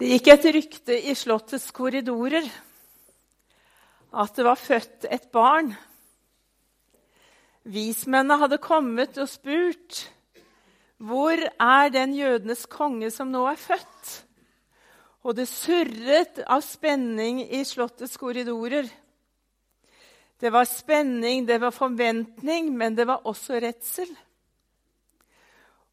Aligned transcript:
Det 0.00 0.08
gikk 0.08 0.28
et 0.32 0.46
rykte 0.56 0.94
i 1.10 1.12
slottets 1.12 1.66
korridorer 1.76 2.46
at 4.12 4.36
det 4.36 4.44
var 4.46 4.56
født 4.56 5.04
et 5.12 5.26
barn. 5.32 5.68
Vismennene 7.68 8.38
hadde 8.40 8.58
kommet 8.62 9.20
og 9.20 9.28
spurt 9.28 10.06
hvor 11.02 11.36
er 11.36 11.90
den 11.92 12.14
jødenes 12.16 12.64
konge 12.70 13.10
som 13.12 13.28
nå 13.34 13.42
er 13.50 13.58
født? 13.58 14.12
Og 15.26 15.36
det 15.36 15.48
surret 15.50 16.40
av 16.46 16.62
spenning 16.64 17.42
i 17.42 17.60
slottets 17.66 18.16
korridorer. 18.18 18.88
Det 20.40 20.50
var 20.54 20.66
spenning, 20.66 21.44
det 21.46 21.60
var 21.62 21.74
forventning, 21.74 22.72
men 22.74 22.96
det 22.96 23.06
var 23.10 23.26
også 23.28 23.60
redsel. 23.62 24.08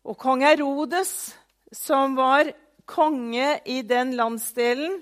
Og 0.08 0.18
kong 0.18 0.46
Herodes, 0.46 1.36
som 1.74 2.16
var 2.18 2.54
konge 2.90 3.60
i 3.70 3.82
den 3.86 4.16
landsdelen 4.18 4.98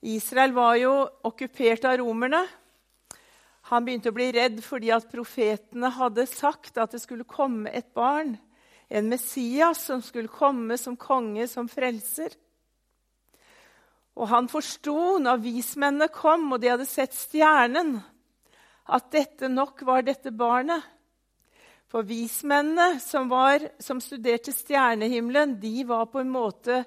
Israel 0.00 0.54
var 0.56 0.78
jo 0.80 0.92
okkupert 1.28 1.84
av 1.84 1.98
romerne. 2.00 2.40
Han 3.68 3.84
begynte 3.84 4.08
å 4.08 4.16
bli 4.16 4.30
redd 4.32 4.62
fordi 4.64 4.88
at 4.94 5.10
profetene 5.12 5.90
hadde 5.92 6.24
sagt 6.26 6.80
at 6.80 6.94
det 6.94 7.02
skulle 7.02 7.28
komme 7.28 7.68
et 7.68 7.90
barn, 7.94 8.38
en 8.88 9.10
Messias, 9.12 9.84
som 9.86 10.00
skulle 10.02 10.32
komme 10.32 10.78
som 10.80 10.96
konge, 10.98 11.44
som 11.46 11.68
frelser. 11.70 12.32
Og 14.16 14.26
han 14.32 14.48
forsto, 14.50 15.20
når 15.22 15.44
vismennene 15.44 16.08
kom 16.12 16.48
og 16.50 16.62
de 16.62 16.72
hadde 16.72 16.88
sett 16.88 17.14
stjernen, 17.14 17.98
at 18.90 19.12
dette 19.12 19.52
nok 19.52 19.84
var 19.86 20.02
dette 20.02 20.32
barnet. 20.34 20.82
For 21.90 22.06
vismennene 22.06 22.98
som, 23.02 23.28
var, 23.30 23.62
som 23.82 24.00
studerte 24.02 24.54
stjernehimmelen, 24.54 25.58
de 25.60 25.84
var 25.86 26.08
på 26.10 26.22
en 26.22 26.32
måte 26.32 26.82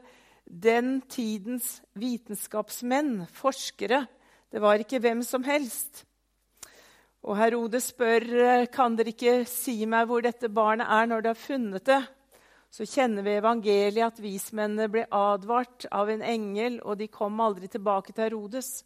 den 0.46 1.02
tidens 1.10 1.82
vitenskapsmenn, 1.98 3.26
forskere. 3.32 4.06
Det 4.52 4.62
var 4.62 4.82
ikke 4.82 5.02
hvem 5.02 5.24
som 5.26 5.46
helst. 5.48 6.04
Og 7.24 7.38
Herodes 7.40 7.94
spør 7.94 8.66
kan 8.74 8.98
dere 9.00 9.14
ikke 9.14 9.44
si 9.48 9.78
meg 9.88 10.10
hvor 10.10 10.24
dette 10.26 10.52
barnet 10.52 10.90
er 10.92 11.08
når 11.08 11.24
dere 11.24 11.36
har 11.36 11.40
funnet 11.40 11.88
det. 11.88 12.02
Så 12.74 12.88
kjenner 12.90 13.22
vi 13.22 13.36
evangeliet 13.38 14.08
at 14.08 14.20
vismennene 14.22 14.90
ble 14.90 15.06
advart 15.14 15.86
av 15.94 16.10
en 16.10 16.24
engel, 16.26 16.80
og 16.82 16.98
de 16.98 17.08
kom 17.08 17.38
aldri 17.44 17.70
tilbake 17.70 18.12
til 18.12 18.26
Herodes. 18.26 18.82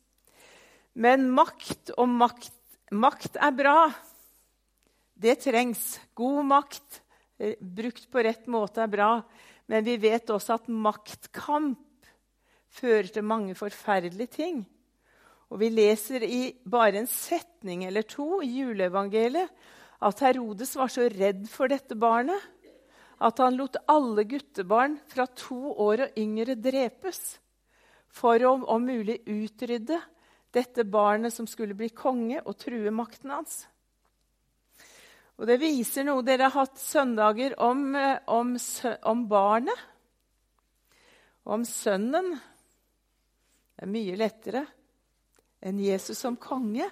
Men 1.00 1.30
makt 1.32 1.94
og 1.96 2.10
makt, 2.10 2.54
makt 2.92 3.40
er 3.40 3.54
bra. 3.56 3.78
Det 5.18 5.38
trengs. 5.40 6.02
God 6.20 6.46
makt 6.50 7.00
eh, 7.00 7.07
brukt 7.60 8.08
på 8.12 8.24
rett 8.26 8.48
måte 8.50 8.84
er 8.84 8.92
bra. 8.92 9.12
Men 9.68 9.86
vi 9.86 9.98
vet 10.02 10.30
også 10.34 10.58
at 10.58 10.72
maktkamp 10.72 12.10
fører 12.78 13.10
til 13.12 13.26
mange 13.26 13.56
forferdelige 13.58 14.34
ting. 14.38 14.66
Og 15.48 15.60
Vi 15.62 15.70
leser 15.72 16.24
i 16.28 16.52
bare 16.66 17.00
en 17.00 17.08
setning 17.08 17.86
eller 17.88 18.04
to 18.04 18.42
i 18.44 18.52
juleevangeliet 18.60 19.50
at 20.04 20.20
Herodes 20.22 20.76
var 20.78 20.92
så 20.92 21.08
redd 21.10 21.48
for 21.50 21.72
dette 21.72 21.96
barnet 21.96 22.42
at 23.24 23.40
han 23.42 23.56
lot 23.58 23.80
alle 23.90 24.28
guttebarn 24.30 25.00
fra 25.10 25.26
to 25.26 25.72
år 25.74 26.04
og 26.06 26.20
yngre 26.22 26.54
drepes 26.60 27.40
for 28.14 28.44
å 28.46 28.54
om 28.76 28.86
mulig 28.86 29.22
utrydde 29.26 29.98
dette 30.54 30.86
barnet 30.86 31.34
som 31.34 31.48
skulle 31.50 31.78
bli 31.78 31.90
konge 31.90 32.42
og 32.44 32.58
true 32.62 32.94
makten 32.94 33.34
hans. 33.34 33.66
Og 35.38 35.46
det 35.46 35.60
viser 35.62 36.08
noe 36.08 36.26
dere 36.26 36.50
har 36.50 36.66
hatt 36.66 36.80
søndager 36.82 37.54
om, 37.62 37.84
eh, 37.96 38.18
om, 38.34 38.56
om 39.06 39.26
barnet. 39.30 39.84
Om 41.46 41.66
sønnen. 41.66 42.32
Det 43.78 43.86
er 43.86 43.92
mye 43.94 44.18
lettere 44.18 44.64
enn 45.62 45.78
Jesus 45.82 46.18
som 46.24 46.40
konge. 46.42 46.88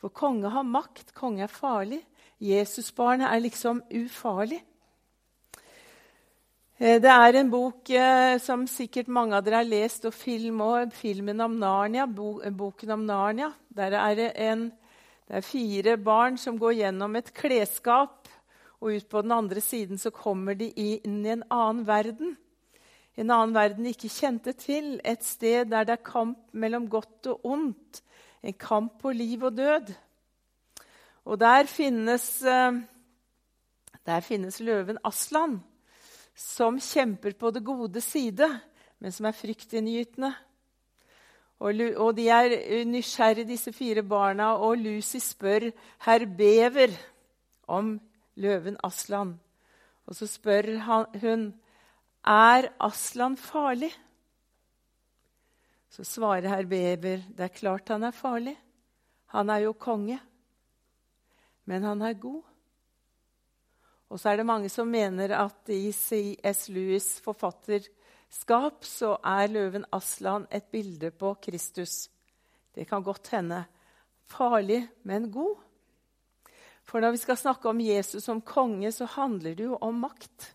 For 0.00 0.12
konge 0.12 0.48
har 0.52 0.64
makt, 0.64 1.12
konge 1.16 1.44
er 1.44 1.52
farlig. 1.52 2.00
Jesusbarnet 2.40 3.28
er 3.28 3.44
liksom 3.44 3.82
ufarlig. 3.96 4.62
Eh, 6.78 6.96
det 7.00 7.12
er 7.12 7.38
en 7.40 7.52
bok 7.52 7.90
eh, 7.90 8.38
som 8.40 8.66
sikkert 8.68 9.12
mange 9.12 9.36
av 9.36 9.44
dere 9.44 9.62
har 9.62 9.68
lest, 9.68 10.08
og 10.08 10.16
film 10.16 10.60
og 10.64 10.92
filmen 10.96 11.40
om 11.44 11.60
Narnia, 11.60 12.08
boken 12.08 12.96
om 12.96 13.06
Narnia. 13.08 13.52
Der 13.68 13.96
er 14.00 14.18
det 14.18 14.32
en 14.48 14.70
det 15.26 15.40
er 15.40 15.42
fire 15.42 15.96
barn 15.98 16.36
som 16.38 16.58
går 16.58 16.76
gjennom 16.80 17.16
et 17.18 17.32
klesskap, 17.34 18.28
og 18.78 18.92
ut 18.94 19.06
på 19.10 19.22
den 19.24 19.32
andre 19.34 19.62
siden 19.64 19.98
så 19.98 20.12
kommer 20.14 20.54
de 20.54 20.68
inn 20.70 21.22
i 21.24 21.32
en 21.32 21.42
annen 21.50 21.86
verden. 21.88 22.36
En 23.16 23.32
annen 23.32 23.54
verden 23.56 23.86
de 23.86 23.94
ikke 23.94 24.12
kjente 24.12 24.52
til, 24.60 24.98
et 25.02 25.24
sted 25.24 25.72
der 25.72 25.88
det 25.88 25.96
er 25.96 26.04
kamp 26.04 26.38
mellom 26.52 26.86
godt 26.92 27.32
og 27.32 27.48
ondt. 27.48 28.02
En 28.44 28.54
kamp 28.54 29.00
på 29.02 29.10
liv 29.16 29.42
og 29.48 29.56
død. 29.56 29.94
Og 31.26 31.40
der 31.40 31.66
finnes, 31.66 32.42
eh, 32.46 32.78
der 34.06 34.20
finnes 34.20 34.60
løven 34.60 35.00
Aslan, 35.02 35.58
som 36.36 36.78
kjemper 36.78 37.32
på 37.32 37.50
det 37.50 37.64
gode 37.64 38.00
side, 38.00 38.46
men 39.00 39.12
som 39.12 39.26
er 39.26 39.34
fryktinngytende. 39.34 40.34
Og, 41.58 42.16
de 42.16 42.28
er 42.28 42.84
nysgjerrige, 42.84 43.48
disse 43.48 43.72
fire 43.72 44.02
barna, 44.04 44.52
og 44.60 44.76
Lucy 44.76 45.16
spør 45.24 45.70
herr 46.04 46.26
Bever 46.36 46.92
om 47.66 47.94
løven 48.36 48.76
Aslan. 48.84 49.32
Og 50.06 50.14
så 50.14 50.28
spør 50.28 50.76
hun 51.22 51.48
er 52.26 52.68
Aslan 52.80 53.36
farlig. 53.40 53.92
Så 55.88 56.04
svarer 56.04 56.48
herr 56.48 56.68
Bever 56.68 57.24
det 57.24 57.48
er 57.48 57.54
klart 57.56 57.88
han 57.88 58.04
er 58.04 58.12
farlig. 58.12 58.56
Han 59.32 59.50
er 59.50 59.64
jo 59.64 59.72
konge. 59.72 60.20
Men 61.64 61.82
han 61.82 62.02
er 62.02 62.20
god. 62.20 62.42
Og 64.08 64.20
så 64.20 64.30
er 64.30 64.36
det 64.36 64.46
mange 64.46 64.68
som 64.70 64.86
mener 64.86 65.32
at 65.34 65.72
i 65.72 65.90
C.S. 65.92 66.68
Lewis' 66.70 67.22
forfatter 67.24 67.88
skap, 68.32 68.84
så 68.84 69.16
er 69.24 69.50
løven 69.50 69.86
Aslan 69.94 70.46
et 70.50 70.68
bilde 70.72 71.10
på 71.10 71.34
Kristus. 71.42 72.08
Det 72.74 72.86
kan 72.88 73.02
godt 73.02 73.28
hende. 73.32 73.64
Farlig, 74.26 74.82
men 75.02 75.30
god. 75.30 75.56
For 76.86 77.02
når 77.02 77.16
vi 77.16 77.22
skal 77.22 77.38
snakke 77.38 77.68
om 77.68 77.80
Jesus 77.80 78.24
som 78.24 78.40
konge, 78.40 78.92
så 78.92 79.08
handler 79.16 79.54
det 79.54 79.66
jo 79.66 79.78
om 79.80 80.02
makt. 80.02 80.52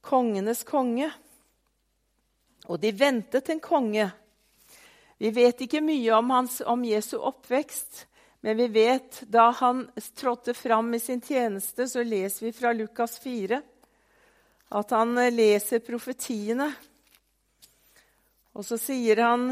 Kongenes 0.00 0.64
konge. 0.66 1.10
Og 2.66 2.80
de 2.82 2.90
ventet 2.94 3.50
en 3.50 3.62
konge. 3.62 4.08
Vi 5.18 5.30
vet 5.30 5.62
ikke 5.62 5.80
mye 5.80 6.10
om, 6.16 6.30
hans, 6.30 6.60
om 6.66 6.82
Jesu 6.84 7.16
oppvekst, 7.16 8.04
men 8.44 8.58
vi 8.58 8.66
vet 8.68 9.22
da 9.32 9.48
han 9.58 9.86
trådte 10.14 10.54
fram 10.54 10.92
i 10.94 11.00
sin 11.00 11.22
tjeneste, 11.24 11.86
så 11.88 12.02
leser 12.04 12.46
vi 12.46 12.52
fra 12.52 12.72
Lukas 12.76 13.18
4 13.22 13.62
at 14.68 14.90
han 14.90 15.14
leser 15.32 15.84
profetiene. 15.84 16.68
Og 18.56 18.64
så 18.66 18.78
sier 18.80 19.20
han 19.22 19.50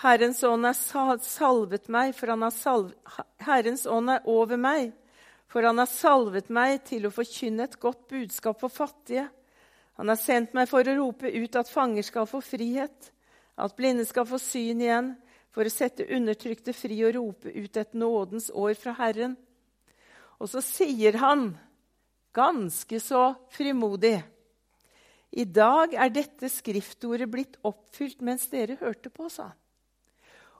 Herrens 0.00 0.40
ånd 0.46 0.64
er 0.64 0.76
salvet 1.20 1.90
meg, 1.92 2.14
for 2.16 2.32
han 2.32 2.46
har 2.46 2.54
salvet, 2.54 2.96
Herrens 3.44 3.84
ånd 3.84 4.12
er 4.14 4.28
over 4.30 4.56
meg, 4.56 4.94
for 5.50 5.66
han 5.66 5.82
har 5.82 5.90
salvet 5.90 6.48
meg 6.48 6.78
til 6.88 7.04
å 7.04 7.12
forkynne 7.12 7.66
et 7.66 7.76
godt 7.82 8.06
budskap 8.08 8.62
for 8.62 8.72
fattige. 8.72 9.26
Han 10.00 10.08
har 10.08 10.16
sendt 10.16 10.54
meg 10.56 10.70
for 10.70 10.86
å 10.86 10.96
rope 10.96 11.28
ut 11.28 11.58
at 11.60 11.68
fanger 11.68 12.06
skal 12.06 12.28
få 12.30 12.40
frihet, 12.40 13.10
at 13.60 13.76
blinde 13.76 14.06
skal 14.08 14.24
få 14.24 14.38
syn 14.40 14.80
igjen, 14.80 15.10
for 15.52 15.66
å 15.66 15.72
sette 15.72 16.06
undertrykte 16.14 16.72
fri 16.72 17.02
og 17.04 17.16
rope 17.18 17.50
ut 17.50 17.76
et 17.76 17.96
nådens 17.98 18.48
år 18.54 18.76
fra 18.78 18.94
Herren. 18.96 19.34
Og 20.40 20.48
så 20.48 20.62
sier 20.64 21.18
han 21.20 21.50
ganske 22.36 23.00
så 23.00 23.32
frimodig. 23.54 24.18
I 25.30 25.44
dag 25.46 25.94
er 25.94 26.10
dette 26.10 26.50
skriftordet 26.50 27.30
blitt 27.30 27.58
oppfylt 27.66 28.22
mens 28.26 28.48
dere 28.50 28.78
hørte 28.80 29.12
på, 29.14 29.28
sa 29.30 29.50
han. 29.52 29.58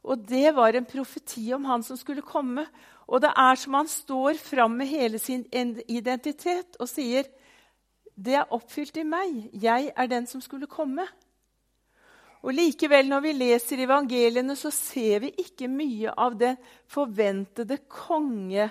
Og 0.00 0.22
det 0.24 0.54
var 0.56 0.72
en 0.72 0.86
profeti 0.88 1.50
om 1.52 1.66
han 1.68 1.82
som 1.84 1.98
skulle 2.00 2.24
komme. 2.24 2.64
Og 3.10 3.20
det 3.20 3.32
er 3.36 3.58
som 3.60 3.74
han 3.76 3.90
står 3.90 4.38
fram 4.40 4.78
med 4.80 4.88
hele 4.88 5.18
sin 5.20 5.44
identitet 5.52 6.78
og 6.80 6.88
sier 6.88 7.28
det 8.20 8.36
er 8.36 8.52
oppfylt 8.52 8.96
i 9.00 9.04
meg. 9.04 9.50
Jeg 9.52 9.90
er 9.96 10.08
den 10.08 10.26
som 10.28 10.40
skulle 10.44 10.68
komme. 10.70 11.04
Og 12.40 12.54
likevel, 12.56 13.08
når 13.08 13.24
vi 13.24 13.32
leser 13.36 13.82
evangeliene, 13.84 14.56
så 14.56 14.72
ser 14.72 15.26
vi 15.26 15.34
ikke 15.42 15.68
mye 15.68 16.12
av 16.16 16.36
den 16.40 16.56
forventede 16.88 17.82
konge 17.88 18.70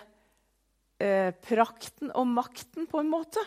eh, 1.00 1.32
prakten 1.32 2.12
og 2.14 2.28
makten, 2.28 2.88
på 2.88 3.00
en 3.02 3.10
måte. 3.12 3.44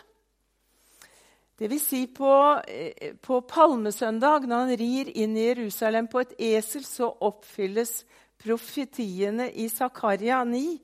Det 1.57 1.69
vil 1.69 1.79
si 1.79 2.07
på, 2.07 2.61
eh, 2.67 3.13
på 3.21 3.41
palmesøndag, 3.41 4.47
når 4.49 4.65
han 4.65 4.77
rir 4.77 5.11
inn 5.13 5.37
i 5.37 5.47
Jerusalem 5.53 6.07
på 6.07 6.23
et 6.23 6.33
esel, 6.39 6.83
så 6.83 7.11
oppfylles 7.21 8.03
profetiene 8.41 9.51
i 9.51 9.69
Zakaria 9.69 10.43
9. 10.43 10.81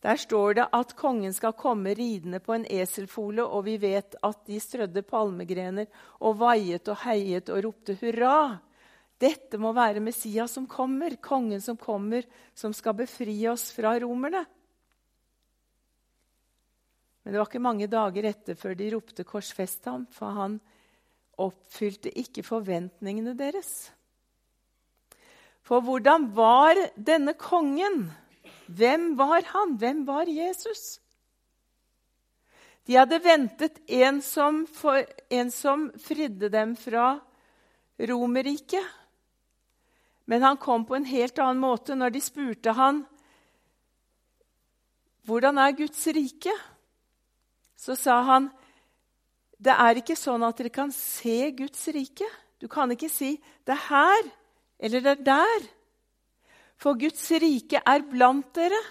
Der 0.00 0.16
står 0.16 0.54
det 0.54 0.68
at 0.72 0.94
kongen 0.96 1.34
skal 1.34 1.56
komme 1.58 1.94
ridende 1.98 2.38
på 2.38 2.54
en 2.54 2.66
eselfole, 2.70 3.42
og 3.42 3.64
vi 3.66 3.76
vet 3.82 4.14
at 4.22 4.44
de 4.46 4.60
strødde 4.62 5.02
palmegrener 5.02 5.88
og 6.20 6.38
vaiet 6.38 6.86
og 6.88 7.02
heiet 7.02 7.50
og 7.50 7.64
ropte 7.64 7.98
hurra. 7.98 8.60
Dette 9.18 9.58
må 9.58 9.72
være 9.74 10.00
Messias 10.00 10.54
som 10.54 10.68
kommer, 10.70 11.16
kongen 11.16 11.60
som 11.60 11.76
kommer, 11.76 12.22
som 12.54 12.72
skal 12.72 12.94
befri 12.94 13.40
oss 13.50 13.72
fra 13.74 13.96
romerne. 13.98 14.44
Men 17.28 17.34
det 17.34 17.40
var 17.42 17.48
ikke 17.50 17.60
mange 17.60 17.86
dager 17.92 18.24
etter 18.24 18.56
før 18.56 18.72
de 18.72 18.86
ropte 18.88 19.24
'korsfest 19.28 19.84
ham', 19.84 20.06
for 20.08 20.32
han 20.32 20.54
oppfylte 21.36 22.08
ikke 22.16 22.40
forventningene 22.40 23.34
deres. 23.36 23.90
For 25.60 25.84
hvordan 25.84 26.30
var 26.32 26.80
denne 26.96 27.34
kongen? 27.36 28.06
Hvem 28.72 29.18
var 29.18 29.44
han? 29.44 29.74
Hvem 29.76 30.00
var 30.06 30.24
Jesus? 30.24 31.02
De 32.86 32.96
hadde 32.96 33.20
ventet 33.20 33.76
en 33.84 34.22
som, 34.24 34.64
for, 34.64 35.04
en 35.28 35.52
som 35.52 35.90
fridde 36.00 36.48
dem 36.48 36.72
fra 36.80 37.20
Romerriket. 38.00 38.88
Men 40.24 40.48
han 40.48 40.56
kom 40.56 40.88
på 40.88 40.96
en 40.96 41.04
helt 41.04 41.36
annen 41.44 41.60
måte 41.60 41.92
når 41.92 42.16
de 42.16 42.24
spurte 42.24 42.72
han, 42.72 43.04
hvordan 45.28 45.58
er 45.60 45.76
Guds 45.76 46.06
rike? 46.06 46.56
Så 47.78 47.94
sa 47.94 48.20
han, 48.26 48.50
det 49.58 49.74
er 49.74 50.00
ikke 50.00 50.16
sånn 50.18 50.42
at 50.46 50.58
dere 50.58 50.74
kan 50.74 50.90
se 50.94 51.50
Guds 51.54 51.86
rike. 51.94 52.26
Du 52.58 52.66
kan 52.68 52.90
ikke 52.90 53.08
si 53.08 53.38
'det 53.64 53.72
er 53.74 53.86
her' 53.88 54.30
eller 54.80 55.00
'det 55.00 55.18
er 55.18 55.24
der'. 55.24 55.68
For 56.76 56.94
Guds 56.94 57.30
rike 57.30 57.82
er 57.86 58.02
blant 58.02 58.54
dere. 58.54 58.82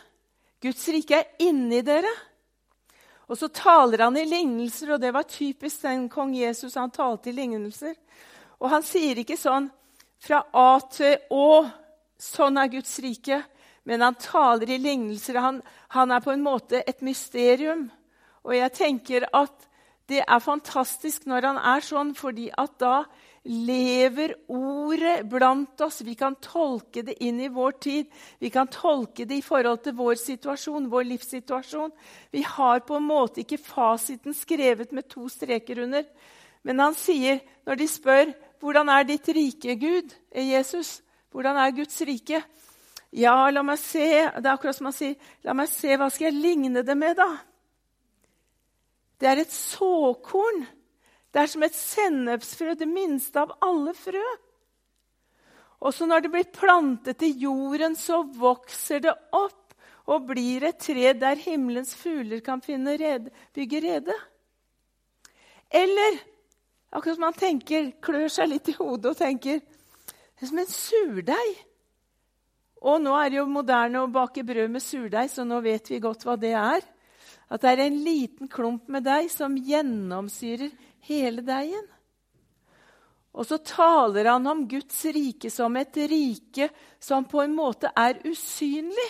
Guds 0.61 0.87
rike 0.87 1.15
er 1.15 1.27
inni 1.39 1.81
dere. 1.81 2.11
Og 3.27 3.37
så 3.37 3.47
taler 3.47 4.03
han 4.03 4.17
i 4.17 4.25
lignelser, 4.25 4.93
og 4.93 5.01
det 5.01 5.13
var 5.13 5.23
typisk 5.23 5.81
den 5.81 6.09
kong 6.09 6.35
Jesus. 6.35 6.75
Han 6.75 6.91
talte 6.91 7.29
i 7.29 7.35
lignelser. 7.35 7.95
Og 8.59 8.69
han 8.69 8.83
sier 8.83 9.19
ikke 9.19 9.37
sånn 9.37 9.69
fra 10.19 10.43
A 10.53 10.79
til 10.91 11.17
Å. 11.29 11.67
Sånn 12.17 12.57
er 12.57 12.71
Guds 12.71 12.99
rike. 12.99 13.43
Men 13.83 14.01
han 14.01 14.15
taler 14.15 14.69
i 14.69 14.77
lignelser. 14.77 15.39
Han, 15.43 15.61
han 15.89 16.11
er 16.11 16.23
på 16.23 16.31
en 16.31 16.43
måte 16.43 16.83
et 16.87 17.01
mysterium. 17.01 17.91
Og 18.47 18.55
jeg 18.55 18.73
tenker 18.75 19.27
at 19.35 19.65
det 20.07 20.21
er 20.23 20.39
fantastisk 20.39 21.25
når 21.27 21.49
han 21.49 21.57
er 21.59 21.83
sånn, 21.83 22.13
fordi 22.15 22.47
at 22.55 22.77
da 22.79 23.01
lever 23.47 24.33
ordet 24.51 25.21
blant 25.27 25.81
oss. 25.83 25.99
Vi 26.03 26.15
kan 26.19 26.35
tolke 26.43 27.03
det 27.07 27.17
inn 27.23 27.39
i 27.43 27.51
vår 27.51 27.75
tid. 27.83 28.07
Vi 28.39 28.51
kan 28.51 28.71
tolke 28.71 29.25
det 29.27 29.39
i 29.39 29.43
forhold 29.43 29.83
til 29.83 29.95
vår 29.99 30.15
situasjon, 30.19 30.89
vår 30.91 31.07
livssituasjon. 31.11 31.91
Vi 32.31 32.43
har 32.43 32.83
på 32.87 32.99
en 32.99 33.07
måte 33.07 33.43
ikke 33.43 33.59
fasiten 33.59 34.35
skrevet 34.35 34.95
med 34.95 35.09
to 35.11 35.27
streker 35.31 35.83
under. 35.83 36.07
Men 36.63 36.83
han 36.83 36.95
sier, 36.95 37.41
når 37.67 37.79
de 37.79 37.89
spør 37.91 38.31
hvordan 38.63 38.89
er 38.89 39.03
ditt 39.07 39.27
rike, 39.31 39.75
Gud, 39.79 40.15
er 40.31 40.47
Jesus, 40.55 41.01
hvordan 41.31 41.59
er 41.61 41.75
Guds 41.75 41.99
rike? 42.07 42.41
Ja, 43.15 43.35
la 43.51 43.63
meg 43.63 43.79
se. 43.79 44.07
Det 44.07 44.43
er 44.43 44.55
akkurat 44.55 44.75
som 44.75 44.89
han 44.89 44.95
sier, 44.95 45.19
la 45.43 45.55
meg 45.55 45.69
se, 45.71 45.93
hva 45.95 46.09
skal 46.11 46.31
jeg 46.31 46.41
ligne 46.41 46.83
det 46.83 46.97
med, 46.97 47.15
da? 47.19 47.29
Det 49.17 49.29
er 49.29 49.41
et 49.41 49.53
såkorn 49.53 50.65
det 51.33 51.43
er 51.43 51.49
som 51.51 51.63
et 51.67 51.75
sennepsfrø, 51.75 52.73
det 52.79 52.87
minste 52.89 53.41
av 53.43 53.51
alle 53.61 53.91
frø. 53.93 54.23
Også 55.85 56.07
når 56.09 56.23
det 56.23 56.31
blir 56.33 56.47
plantet 56.49 57.21
i 57.27 57.29
jorden, 57.43 57.93
så 57.93 58.23
vokser 58.25 59.03
det 59.03 59.13
opp 59.37 59.75
og 60.07 60.25
blir 60.31 60.65
et 60.65 60.79
tre 60.81 61.11
der 61.13 61.37
himmelens 61.37 61.93
fugler 61.93 62.41
kan 62.41 62.63
rede, 62.65 63.29
bygge 63.53 63.83
rede. 63.83 64.15
Eller 65.69 66.17
akkurat 66.89 67.15
som 67.15 67.27
man 67.27 67.37
tenker, 67.37 67.91
klør 68.01 68.29
seg 68.31 68.49
litt 68.49 68.69
i 68.69 68.77
hodet 68.79 69.11
og 69.11 69.17
tenker 69.17 69.59
det 69.59 70.45
er 70.45 70.47
som 70.47 70.57
en 70.57 70.73
surdeig. 70.73 71.55
Og 72.81 73.01
nå 73.01 73.13
er 73.17 73.29
det 73.29 73.37
jo 73.39 73.45
moderne 73.49 74.01
å 74.01 74.09
bake 74.09 74.45
brød 74.45 74.69
med 74.69 74.81
surdeig, 74.81 75.29
så 75.29 75.43
nå 75.43 75.61
vet 75.61 75.89
vi 75.89 75.99
godt 75.99 76.25
hva 76.25 76.35
det 76.37 76.53
er. 76.53 76.81
At 77.47 77.63
det 77.63 77.73
er 77.73 77.83
en 77.85 78.01
liten 78.03 78.49
klump 78.51 78.89
med 78.91 79.05
deig 79.07 79.29
som 79.31 79.55
gjennomsyrer 79.55 80.73
hele 81.07 81.43
deigen. 81.45 81.85
Og 83.37 83.45
så 83.45 83.59
taler 83.61 84.31
han 84.31 84.49
om 84.49 84.65
Guds 84.69 84.97
rike 85.13 85.51
som 85.53 85.75
et 85.77 85.97
rike 86.09 86.69
som 86.99 87.27
på 87.29 87.43
en 87.43 87.53
måte 87.55 87.91
er 87.95 88.17
usynlig, 88.25 89.09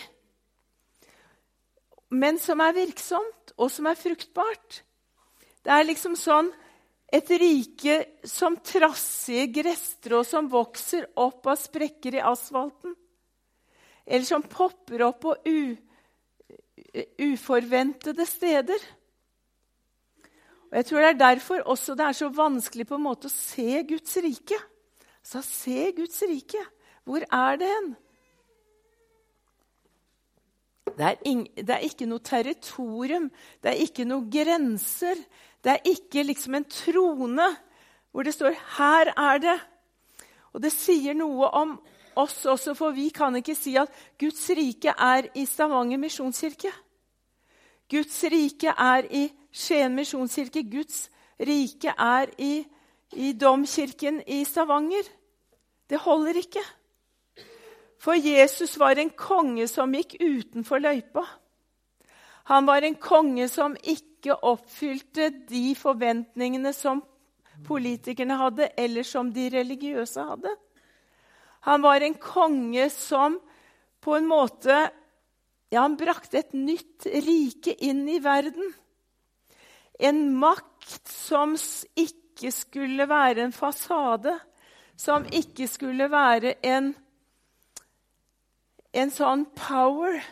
men 2.08 2.38
som 2.40 2.60
er 2.64 2.76
virksomt, 2.76 3.52
og 3.58 3.68
som 3.72 3.88
er 3.90 3.98
fruktbart. 3.98 4.82
Det 5.64 5.72
er 5.72 5.84
liksom 5.88 6.14
sånn 6.16 6.48
et 7.12 7.30
rike 7.40 7.98
som 8.28 8.56
trassige 8.64 9.48
gresstrå 9.58 10.22
som 10.24 10.48
vokser 10.52 11.08
opp 11.20 11.48
av 11.48 11.58
sprekker 11.60 12.16
i 12.16 12.24
asfalten, 12.24 12.94
eller 14.04 14.28
som 14.28 14.44
popper 14.44 15.04
opp 15.08 15.20
på 15.24 15.34
uforventede 17.20 18.26
steder. 18.26 18.80
Og 20.70 20.76
Jeg 20.76 20.86
tror 20.86 20.98
det 20.98 21.08
er 21.08 21.20
derfor 21.20 21.60
også 21.64 21.94
det 21.94 22.04
er 22.04 22.12
så 22.12 22.28
vanskelig 22.28 22.86
på 22.86 22.98
en 22.98 23.06
måte 23.06 23.28
å 23.28 23.32
se 23.32 23.82
Guds 23.88 24.16
rike. 24.24 24.58
Så 25.24 25.42
se 25.44 25.92
Guds 25.96 26.20
rike. 26.28 26.60
Hvor 27.04 27.24
er 27.24 27.56
det 27.56 27.68
hen? 27.68 27.88
Det 30.98 31.04
er, 31.06 31.16
det 31.56 31.70
er, 31.70 31.84
ikke 31.84 32.08
noe 32.08 32.24
territorium, 32.24 33.28
det 33.62 33.70
er 33.70 33.82
ikke 33.84 34.06
noen 34.08 34.30
grenser. 34.32 35.20
Det 35.62 35.76
er 35.76 35.90
ikke 35.92 36.24
liksom 36.24 36.56
en 36.58 36.66
trone 36.68 37.48
hvor 38.10 38.24
det 38.24 38.34
står 38.34 38.56
'Her 38.56 39.12
er 39.16 39.38
det'. 39.38 39.60
Og 40.52 40.62
det 40.62 40.72
sier 40.72 41.14
noe 41.14 41.50
om 41.54 41.78
oss 42.18 42.44
også, 42.46 42.74
for 42.74 42.94
vi 42.96 43.08
kan 43.14 43.36
ikke 43.38 43.54
si 43.56 43.76
at 43.78 43.92
Guds 44.20 44.42
rike 44.58 44.94
er 44.94 45.30
i 45.38 45.44
Stavanger 45.46 46.00
misjonskirke. 46.02 46.72
Guds 47.90 48.18
rike 48.32 48.74
er 48.74 49.06
i 49.10 49.28
Skien 49.52 49.94
misjonskirke, 49.96 50.62
Guds 50.68 51.06
rike, 51.40 51.94
er 51.98 52.30
i, 52.38 52.66
i 53.16 53.32
domkirken 53.32 54.20
i 54.26 54.42
Stavanger. 54.44 55.08
Det 55.88 55.98
holder 56.04 56.42
ikke. 56.42 56.64
For 57.98 58.14
Jesus 58.14 58.76
var 58.78 58.98
en 58.98 59.10
konge 59.10 59.66
som 59.70 59.94
gikk 59.94 60.18
utenfor 60.20 60.82
løypa. 60.82 61.24
Han 62.52 62.68
var 62.68 62.84
en 62.84 62.96
konge 63.00 63.48
som 63.48 63.74
ikke 63.82 64.36
oppfylte 64.46 65.30
de 65.48 65.74
forventningene 65.76 66.72
som 66.72 67.02
politikerne 67.66 68.36
hadde, 68.38 68.68
eller 68.78 69.02
som 69.02 69.32
de 69.34 69.48
religiøse 69.52 70.22
hadde. 70.22 70.54
Han 71.68 71.84
var 71.84 72.00
en 72.00 72.16
konge 72.16 72.88
som 72.90 73.36
på 74.00 74.16
en 74.16 74.28
måte 74.28 74.76
ja, 75.68 75.82
han 75.82 75.98
brakte 76.00 76.40
et 76.40 76.54
nytt 76.56 77.04
rike 77.26 77.74
inn 77.84 78.06
i 78.08 78.16
verden. 78.24 78.70
En 80.00 80.22
makt 80.40 81.10
som 81.12 81.52
ikke 81.92 82.52
skulle 82.54 83.04
være 83.10 83.44
en 83.44 83.52
fasade, 83.52 84.32
som 84.96 85.26
ikke 85.28 85.68
skulle 85.68 86.08
være 86.08 86.56
en, 86.64 86.94
en 88.96 89.12
sånn 89.12 89.44
power, 89.58 90.22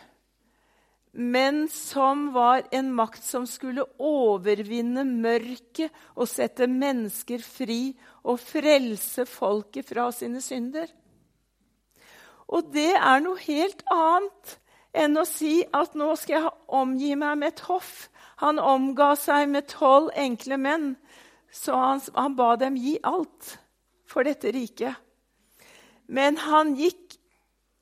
men 1.13 1.67
som 1.69 2.31
var 2.33 2.65
en 2.73 2.89
makt 2.97 3.21
som 3.25 3.45
skulle 3.49 3.85
overvinne 4.01 5.05
mørket 5.05 5.93
og 6.15 6.29
sette 6.33 6.65
mennesker 6.69 7.45
fri 7.45 7.91
og 8.25 8.41
frelse 8.41 9.29
folket 9.29 9.93
fra 9.93 10.09
sine 10.15 10.41
synder. 10.41 10.89
Og 12.47 12.71
det 12.73 12.93
er 12.95 13.23
noe 13.23 13.39
helt 13.43 13.83
annet 13.91 14.57
enn 14.97 15.19
å 15.19 15.25
si 15.27 15.59
at 15.75 15.97
nå 15.99 16.13
skal 16.17 16.39
jeg 16.39 16.53
omgi 16.79 17.15
meg 17.19 17.41
med 17.41 17.53
et 17.53 17.65
hoff 17.67 18.07
han 18.41 18.59
omga 18.61 19.15
seg 19.17 19.47
med 19.49 19.65
tolv 19.71 20.11
enkle 20.17 20.59
menn, 20.61 20.91
så 21.49 21.77
han, 21.79 22.01
han 22.13 22.35
ba 22.37 22.53
dem 22.61 22.77
gi 22.77 22.97
alt 23.01 23.55
for 24.05 24.27
dette 24.27 24.51
riket. 24.53 24.93
Men 26.07 26.37
han 26.43 26.75
gikk 26.77 27.17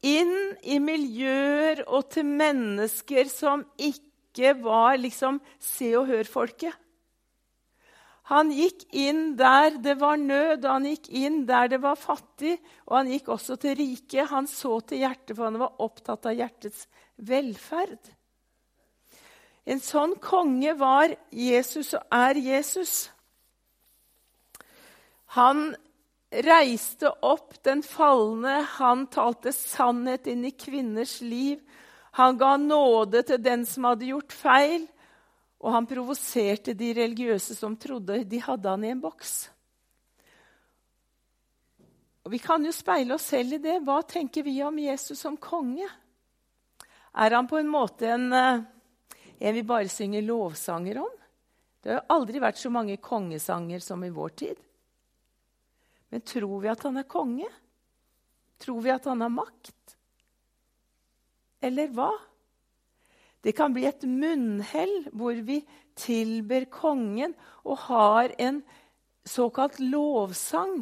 inn 0.06 0.56
i 0.64 0.80
miljøer 0.80 1.84
og 1.86 2.08
til 2.16 2.30
mennesker 2.30 3.28
som 3.32 3.66
ikke 3.76 4.56
var 4.64 4.96
liksom 5.02 5.42
Se 5.60 5.92
og 6.00 6.08
Hør-folket. 6.10 6.72
Han 8.32 8.50
gikk 8.50 8.88
inn 8.90 9.36
der 9.38 9.76
det 9.86 10.00
var 10.02 10.18
nød, 10.18 10.64
og 10.66 10.72
han 10.72 10.88
gikk 10.90 11.12
inn 11.14 11.44
der 11.46 11.70
det 11.70 11.82
var 11.84 11.98
fattig. 12.00 12.56
Og 12.88 12.98
han 12.98 13.12
gikk 13.14 13.30
også 13.36 13.58
til 13.62 13.78
riket. 13.78 14.32
Han 14.32 14.50
så 14.50 14.80
til 14.82 15.04
hjertet, 15.04 15.36
for 15.36 15.46
han 15.46 15.60
var 15.62 15.82
opptatt 15.86 16.26
av 16.26 16.38
hjertets 16.38 16.88
velferd. 17.22 18.00
En 19.66 19.82
sånn 19.82 20.16
konge 20.22 20.74
var 20.78 21.14
Jesus 21.34 21.94
og 21.98 22.14
er 22.14 22.38
Jesus. 22.42 22.96
Han 25.38 25.72
reiste 26.46 27.10
opp 27.26 27.58
den 27.66 27.82
falne, 27.86 28.60
han 28.78 29.06
talte 29.14 29.54
sannhet 29.54 30.28
inn 30.30 30.46
i 30.46 30.54
kvinners 30.58 31.20
liv. 31.22 31.62
Han 32.18 32.38
ga 32.40 32.56
nåde 32.58 33.22
til 33.28 33.42
den 33.44 33.66
som 33.68 33.90
hadde 33.90 34.10
gjort 34.10 34.34
feil, 34.34 34.86
og 35.66 35.74
han 35.74 35.88
provoserte 35.90 36.76
de 36.78 36.92
religiøse 36.94 37.56
som 37.58 37.74
trodde 37.82 38.20
de 38.30 38.40
hadde 38.44 38.70
han 38.70 38.84
i 38.86 38.92
en 38.94 39.02
boks. 39.02 39.34
Og 42.26 42.32
Vi 42.34 42.40
kan 42.42 42.62
jo 42.66 42.74
speile 42.74 43.18
oss 43.18 43.26
selv 43.34 43.58
i 43.58 43.62
det. 43.62 43.80
Hva 43.86 44.00
tenker 44.06 44.46
vi 44.46 44.60
om 44.66 44.78
Jesus 44.82 45.20
som 45.22 45.38
konge? 45.38 45.90
Er 47.18 47.34
han 47.34 47.50
på 47.50 47.58
en 47.58 47.70
måte 47.70 48.10
en, 48.14 48.32
eh, 48.34 48.62
en 49.40 49.54
vi 49.54 49.64
bare 49.64 49.90
synger 49.90 50.22
lovsanger 50.22 51.02
om? 51.02 51.18
Det 51.82 51.94
har 51.94 52.06
aldri 52.10 52.40
vært 52.42 52.58
så 52.58 52.70
mange 52.70 52.98
kongesanger 52.98 53.80
som 53.80 54.04
i 54.04 54.10
vår 54.10 54.30
tid. 54.30 54.58
Men 56.10 56.22
tror 56.22 56.62
vi 56.62 56.68
at 56.68 56.84
han 56.84 56.98
er 56.98 57.10
konge? 57.10 57.50
Tror 58.58 58.82
vi 58.82 58.90
at 58.90 59.06
han 59.06 59.22
har 59.22 59.30
makt? 59.30 59.98
Eller 61.62 61.88
hva? 61.88 62.12
Det 63.46 63.54
kan 63.54 63.76
bli 63.76 63.86
et 63.86 64.02
munnhell 64.10 64.96
hvor 65.14 65.38
vi 65.46 65.60
tilber 65.94 66.66
kongen 66.74 67.36
og 67.62 67.78
har 67.86 68.34
en 68.42 68.64
såkalt 69.26 69.78
lovsang 69.80 70.80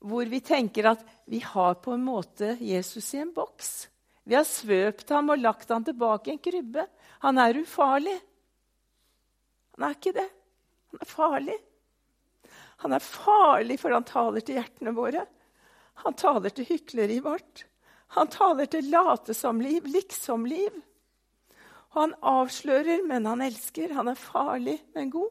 hvor 0.00 0.24
vi 0.32 0.40
tenker 0.40 0.88
at 0.94 1.04
vi 1.28 1.42
har 1.44 1.76
på 1.84 1.92
en 1.92 2.04
måte 2.06 2.54
Jesus 2.64 3.12
i 3.12 3.20
en 3.20 3.34
boks. 3.36 3.90
Vi 4.24 4.36
har 4.38 4.48
svøpt 4.48 5.12
ham 5.12 5.32
og 5.32 5.42
lagt 5.42 5.68
ham 5.68 5.84
tilbake 5.84 6.30
i 6.30 6.34
en 6.38 6.42
krybbe. 6.42 6.86
Han 7.20 7.40
er 7.40 7.60
ufarlig. 7.60 8.16
Han 9.76 9.88
er 9.88 9.96
ikke 9.98 10.16
det. 10.16 10.28
Han 10.90 11.04
er 11.04 11.12
farlig. 11.12 11.58
Han 12.80 12.96
er 12.96 13.04
farlig, 13.04 13.76
for 13.82 13.92
han 13.92 14.08
taler 14.08 14.44
til 14.44 14.56
hjertene 14.56 14.96
våre. 14.96 15.26
Han 16.06 16.16
taler 16.16 16.52
til 16.56 16.68
hykleriet 16.70 17.24
vårt. 17.26 17.66
Han 18.16 18.32
taler 18.32 18.70
til 18.72 18.88
late-som-liv, 18.90 19.84
liksom-liv. 19.92 20.80
Han 21.96 22.14
avslører, 22.22 23.02
men 23.06 23.26
han 23.26 23.42
elsker. 23.42 23.94
Han 23.96 24.12
er 24.12 24.18
farlig, 24.18 24.78
men 24.94 25.10
god. 25.10 25.30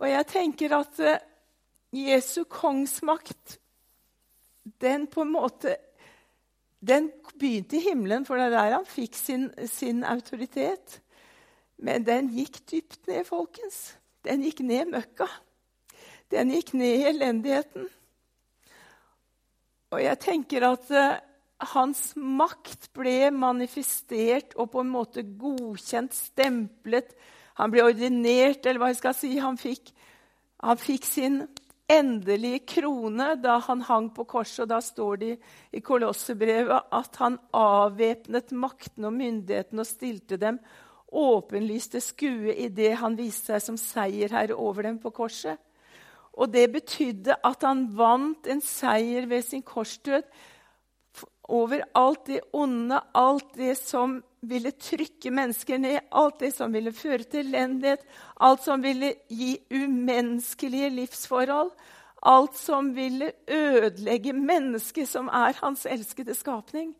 Og 0.00 0.08
jeg 0.08 0.26
tenker 0.32 0.74
at 0.74 1.00
eh, 1.04 1.20
Jesu 1.92 2.44
kongsmakt, 2.50 3.58
den 4.80 5.06
på 5.10 5.24
en 5.24 5.32
måte 5.34 5.76
Den 6.82 7.12
begynte 7.38 7.76
i 7.78 7.80
himmelen, 7.84 8.24
for 8.26 8.34
det 8.34 8.48
er 8.48 8.54
der 8.56 8.72
han 8.74 8.86
fikk 8.90 9.14
sin, 9.14 9.44
sin 9.70 10.02
autoritet. 10.02 10.96
Men 11.78 12.02
den 12.02 12.32
gikk 12.34 12.58
dypt 12.66 13.06
ned, 13.06 13.22
folkens. 13.28 13.92
Den 14.26 14.42
gikk 14.42 14.64
ned 14.66 14.90
møkka. 14.90 15.28
Den 16.34 16.50
gikk 16.50 16.72
ned 16.74 16.96
i 16.98 17.04
elendigheten. 17.12 17.86
Og 19.94 20.02
jeg 20.02 20.18
tenker 20.24 20.66
at 20.72 20.90
uh, 20.90 21.22
hans 21.72 22.12
makt 22.16 22.90
ble 22.96 23.30
manifestert 23.34 24.56
og 24.58 24.72
på 24.74 24.82
en 24.82 24.92
måte 24.92 25.24
godkjent, 25.24 26.14
stemplet. 26.14 27.14
Han 27.60 27.72
ble 27.72 27.84
ordinert, 27.86 28.66
eller 28.66 28.82
hva 28.82 28.92
jeg 28.92 29.00
skal 29.00 29.16
si. 29.16 29.32
Han 29.38 29.58
fikk, 29.60 29.92
han 30.62 30.80
fikk 30.80 31.08
sin 31.08 31.42
endelige 31.92 32.62
krone 32.78 33.34
da 33.42 33.58
han 33.66 33.82
hang 33.86 34.12
på 34.16 34.26
korset. 34.28 34.64
Og 34.64 34.70
da 34.72 34.80
står 34.84 35.20
det 35.22 35.32
i 35.72 35.82
Kolossebrevet 35.84 36.92
at 36.92 37.20
han 37.22 37.38
avvæpnet 37.56 38.54
makten 38.56 39.08
og 39.08 39.14
myndigheten 39.18 39.82
og 39.82 39.88
stilte 39.88 40.40
dem 40.40 40.60
åpenlyste 41.12 42.00
skue 42.00 42.54
i 42.56 42.70
det 42.72 42.94
han 43.02 43.16
viste 43.18 43.52
seg 43.52 43.64
som 43.64 43.78
seierherre 43.80 44.56
over 44.56 44.88
dem 44.88 44.98
på 45.02 45.12
korset. 45.14 45.60
Og 46.32 46.48
det 46.48 46.70
betydde 46.72 47.36
at 47.44 47.66
han 47.66 47.84
vant 47.96 48.48
en 48.48 48.62
seier 48.64 49.26
ved 49.28 49.44
sin 49.44 49.62
korsdød 49.62 50.24
over 51.52 51.82
alt 51.98 52.26
det 52.26 52.40
onde, 52.56 53.00
alt 53.14 53.54
det 53.58 53.76
som 53.78 54.20
ville 54.42 54.72
trykke 54.74 55.30
mennesker 55.30 55.78
ned, 55.78 55.98
alt 56.10 56.40
det 56.42 56.52
som 56.56 56.72
ville 56.74 56.92
føre 56.96 57.22
til 57.28 57.52
elendighet, 57.52 58.02
alt 58.40 58.64
som 58.64 58.82
ville 58.82 59.12
gi 59.30 59.54
umenneskelige 59.70 60.90
livsforhold, 60.96 61.70
alt 62.22 62.56
som 62.58 62.92
ville 62.96 63.32
ødelegge 63.50 64.32
mennesket 64.32 65.10
som 65.10 65.28
er 65.28 65.58
hans 65.60 65.84
elskede 65.86 66.34
skapning. 66.38 66.94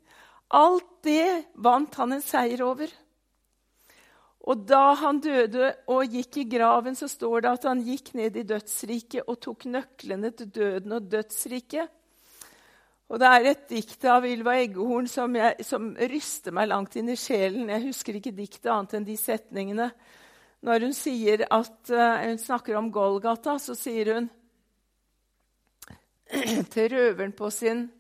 Alt 0.53 0.89
det 1.07 1.47
vant 1.55 1.95
han 1.97 2.13
en 2.13 2.25
seier 2.25 2.63
over. 2.67 2.91
Og 4.43 4.65
da 4.67 4.93
han 4.99 5.21
døde 5.23 5.71
og 5.91 6.11
gikk 6.11 6.41
i 6.43 6.47
graven, 6.51 6.97
så 6.99 7.07
står 7.09 7.45
det 7.45 7.53
at 7.53 7.67
han 7.71 7.83
gikk 7.87 8.11
ned 8.19 8.37
i 8.37 8.47
dødsriket 8.47 9.29
og 9.31 9.39
tok 9.45 9.69
nøklene 9.71 10.33
til 10.35 10.51
døden 10.51 10.97
og 10.99 11.07
dødsriket. 11.11 11.91
Og 13.13 13.21
det 13.21 13.29
er 13.29 13.47
et 13.51 13.65
dikt 13.69 14.07
av 14.09 14.25
Ylva 14.25 14.55
Eggehorn 14.57 15.09
som, 15.11 15.35
jeg, 15.37 15.67
som, 15.69 15.91
ryster 16.09 16.55
meg 16.57 16.71
langt 16.71 16.95
inn 16.97 17.11
i 17.13 17.17
sjelen. 17.21 17.69
Jeg 17.69 17.85
husker 17.91 18.17
ikke 18.17 18.33
diktet 18.33 18.71
annet 18.73 18.95
enn 18.97 19.05
de 19.05 19.17
setningene. 19.21 19.91
Når 20.65 20.87
hun, 20.87 20.95
at, 21.45 21.75
uh, 21.93 22.23
hun 22.25 22.41
snakker 22.41 22.79
om 22.79 22.89
Golgata, 22.95 23.59
så 23.61 23.77
sier 23.77 24.15
hun 24.15 24.31
til 26.73 26.89
røveren 26.95 27.37
på 27.37 27.51
sin 27.53 27.91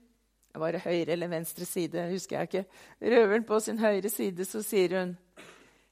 Var 0.52 0.72
det 0.72 0.82
høyre 0.84 1.12
eller 1.12 1.28
venstre 1.28 1.64
side? 1.64 2.08
husker 2.12 2.38
jeg 2.38 2.48
ikke. 2.48 2.64
Røveren 3.12 3.44
på 3.44 3.60
sin 3.60 3.78
høyre 3.78 4.08
side, 4.08 4.44
så 4.48 4.64
sier 4.64 4.96
hun 5.00 5.16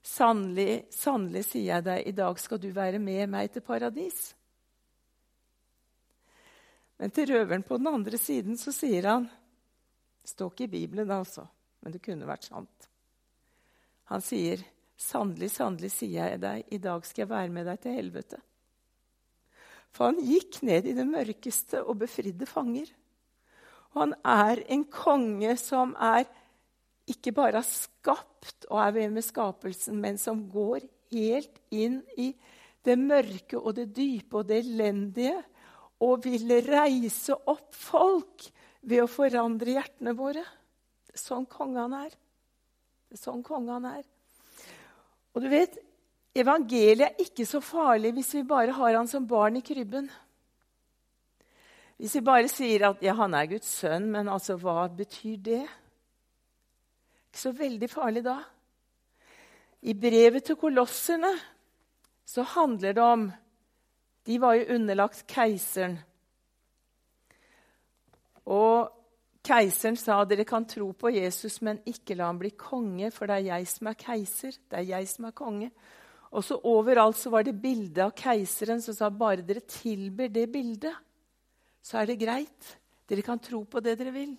Sannelig, 0.01 0.87
sannelig 0.97 1.45
sier 1.45 1.75
jeg 1.75 1.85
deg, 1.85 2.07
i 2.09 2.17
dag 2.17 2.39
skal 2.41 2.57
du 2.61 2.71
være 2.73 2.99
med 2.99 3.27
meg 3.29 3.51
til 3.53 3.61
paradis. 3.61 4.31
Men 7.01 7.13
til 7.17 7.31
røveren 7.33 7.65
på 7.65 7.79
den 7.81 7.89
andre 7.89 8.19
siden 8.21 8.59
så 8.61 8.75
sier 8.77 9.09
han 9.09 9.25
Det 10.21 10.35
står 10.35 10.53
ikke 10.53 10.67
i 10.67 10.75
Bibelen, 10.75 11.11
altså, 11.11 11.47
men 11.81 11.95
det 11.95 12.03
kunne 12.05 12.29
vært 12.29 12.51
sant. 12.51 12.89
Han 14.13 14.21
sier, 14.21 14.61
'Sannelig, 15.01 15.49
sannelig, 15.55 15.89
sier 15.95 16.29
jeg 16.29 16.41
deg, 16.43 16.65
i 16.69 16.77
dag 16.77 17.05
skal 17.09 17.23
jeg 17.23 17.31
være 17.31 17.53
med 17.55 17.65
deg 17.71 17.81
til 17.81 17.95
helvete.' 17.97 18.43
For 19.97 20.11
han 20.11 20.21
gikk 20.21 20.61
ned 20.63 20.87
i 20.87 20.93
det 20.95 21.07
mørkeste 21.09 21.81
og 21.83 22.03
befridde 22.03 22.47
fanger. 22.47 22.91
Og 23.95 24.03
han 24.05 24.13
er 24.23 24.61
en 24.69 24.85
konge 24.85 25.57
som 25.59 25.97
er 25.97 26.29
ikke 27.11 27.33
bare 27.35 27.59
har 27.59 27.67
skapt 27.67 28.69
og 28.69 28.79
er 28.85 28.93
ved 28.95 29.17
med 29.17 29.25
skapelsen, 29.27 29.97
men 29.99 30.21
som 30.21 30.45
går 30.53 30.85
helt 31.11 31.57
inn 31.75 32.03
i 32.21 32.31
det 32.87 32.97
mørke 33.01 33.59
og 33.59 33.75
det 33.81 33.89
dype 33.97 34.43
og 34.43 34.47
det 34.53 34.61
elendige 34.63 35.41
og 36.01 36.25
ville 36.25 36.63
reise 36.65 37.37
opp 37.51 37.75
folk 37.77 38.49
ved 38.81 39.05
å 39.05 39.11
forandre 39.11 39.77
hjertene 39.77 40.17
våre. 40.17 40.45
Sånn 41.15 41.47
konge 41.51 41.83
han 41.83 41.97
er 42.07 42.19
sånn 43.19 43.43
konge 43.43 43.75
han 43.75 43.87
er. 43.91 44.03
Og 45.35 45.45
du 45.45 45.49
vet, 45.51 45.79
Evangeliet 46.31 47.09
er 47.09 47.25
ikke 47.25 47.47
så 47.49 47.59
farlig 47.65 48.13
hvis 48.15 48.37
vi 48.39 48.45
bare 48.47 48.75
har 48.77 48.95
han 48.95 49.09
som 49.11 49.27
barn 49.27 49.59
i 49.59 49.65
krybben. 49.67 50.07
Hvis 51.99 52.15
vi 52.17 52.23
bare 52.25 52.49
sier 52.49 52.87
at 52.87 53.03
ja, 53.05 53.17
han 53.19 53.35
er 53.35 53.49
Guds 53.51 53.69
sønn, 53.83 54.07
men 54.15 54.31
altså, 54.31 54.57
hva 54.57 54.87
betyr 54.95 55.41
det? 55.43 55.65
Ikke 57.29 57.43
så 57.43 57.53
veldig 57.57 57.91
farlig 57.91 58.23
da. 58.25 58.39
I 59.83 59.97
brevet 59.99 60.47
til 60.47 60.59
kolosserne 60.61 61.33
så 62.29 62.45
handler 62.55 62.95
det 62.95 63.05
om 63.05 63.27
de 64.31 64.39
var 64.39 64.55
jo 64.55 64.77
underlagt 64.77 65.25
keiseren. 65.31 65.97
Og 68.47 68.91
keiseren 69.47 69.99
sa 69.99 70.21
dere 70.29 70.47
kan 70.47 70.67
tro 70.71 70.93
på 70.95 71.11
Jesus, 71.17 71.59
men 71.67 71.81
ikke 71.89 72.15
la 72.15 72.29
ham 72.29 72.39
bli 72.39 72.53
konge, 72.55 73.11
for 73.15 73.27
det 73.27 73.41
er 73.41 73.49
jeg 73.49 73.67
som 73.73 73.91
er 73.91 73.99
keiser. 73.99 74.55
Det 74.71 74.79
er 74.79 74.87
jeg 74.93 75.11
som 75.11 75.27
er 75.27 75.35
konge. 75.35 75.71
Og 76.31 76.47
så 76.47 76.61
Overalt 76.71 77.19
så 77.19 77.33
var 77.35 77.43
det 77.43 77.59
bilde 77.59 78.05
av 78.07 78.15
keiseren 78.15 78.83
som 78.85 78.95
sa 78.95 79.11
bare 79.11 79.43
dere 79.43 79.67
tilber 79.67 80.31
det 80.31 80.47
bildet, 80.53 80.95
så 81.83 81.99
er 81.99 82.13
det 82.13 82.21
greit. 82.21 82.75
Dere 83.11 83.27
kan 83.27 83.41
tro 83.43 83.65
på 83.67 83.83
det 83.83 83.97
dere 83.99 84.15
vil. 84.15 84.37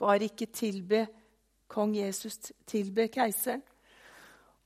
Bare 0.00 0.30
ikke 0.30 0.48
tilbe 0.48 1.04
kong 1.68 1.98
Jesus, 1.98 2.38
tilbe 2.64 3.10
keiseren. 3.12 3.60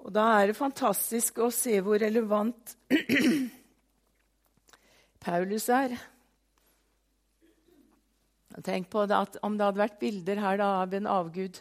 Og 0.01 0.13
da 0.15 0.27
er 0.39 0.51
det 0.51 0.59
fantastisk 0.59 1.43
å 1.43 1.51
se 1.53 1.81
hvor 1.85 1.99
relevant 1.99 2.77
Paulus 5.21 5.69
er. 5.69 5.97
Tenk 8.65 8.89
på 8.91 9.05
at 9.07 9.37
om 9.47 9.57
det 9.57 9.67
hadde 9.67 9.83
vært 9.83 10.00
bilder 10.00 10.41
her 10.43 10.59
da, 10.61 10.71
av 10.83 10.95
en 10.97 11.07
avgud 11.07 11.61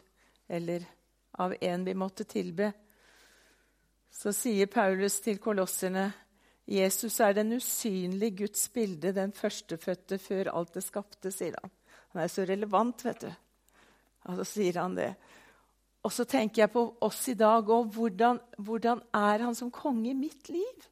eller 0.50 0.88
av 1.40 1.54
en 1.62 1.84
vi 1.86 1.94
måtte 1.96 2.26
tilbe, 2.28 2.72
så 4.10 4.34
sier 4.34 4.72
Paulus 4.72 5.20
til 5.22 5.38
kolosserne 5.40 6.10
Jesus 6.70 7.16
er 7.26 7.34
den 7.34 7.56
usynlige 7.58 8.44
Guds 8.44 8.68
bilde, 8.70 9.14
den 9.14 9.32
førstefødte 9.34 10.20
før 10.22 10.52
alt 10.54 10.76
det 10.78 10.84
skapte, 10.86 11.32
sier 11.34 11.56
han. 11.58 11.72
Han 12.14 12.22
er 12.22 12.30
så 12.30 12.46
relevant, 12.46 13.02
vet 13.06 13.24
du. 13.26 13.32
Og 14.30 14.38
så 14.38 14.46
sier 14.46 14.78
han 14.78 14.98
det. 14.98 15.10
Og 16.06 16.14
så 16.14 16.28
tenker 16.30 16.64
jeg 16.64 16.74
på 16.74 16.84
oss 17.06 17.24
i 17.32 17.36
dag 17.38 17.66
òg. 17.74 17.90
Hvordan, 17.96 18.38
hvordan 18.62 19.02
er 19.18 19.46
han 19.48 19.58
som 19.58 19.72
konge 19.74 20.12
i 20.12 20.18
mitt 20.18 20.52
liv? 20.54 20.86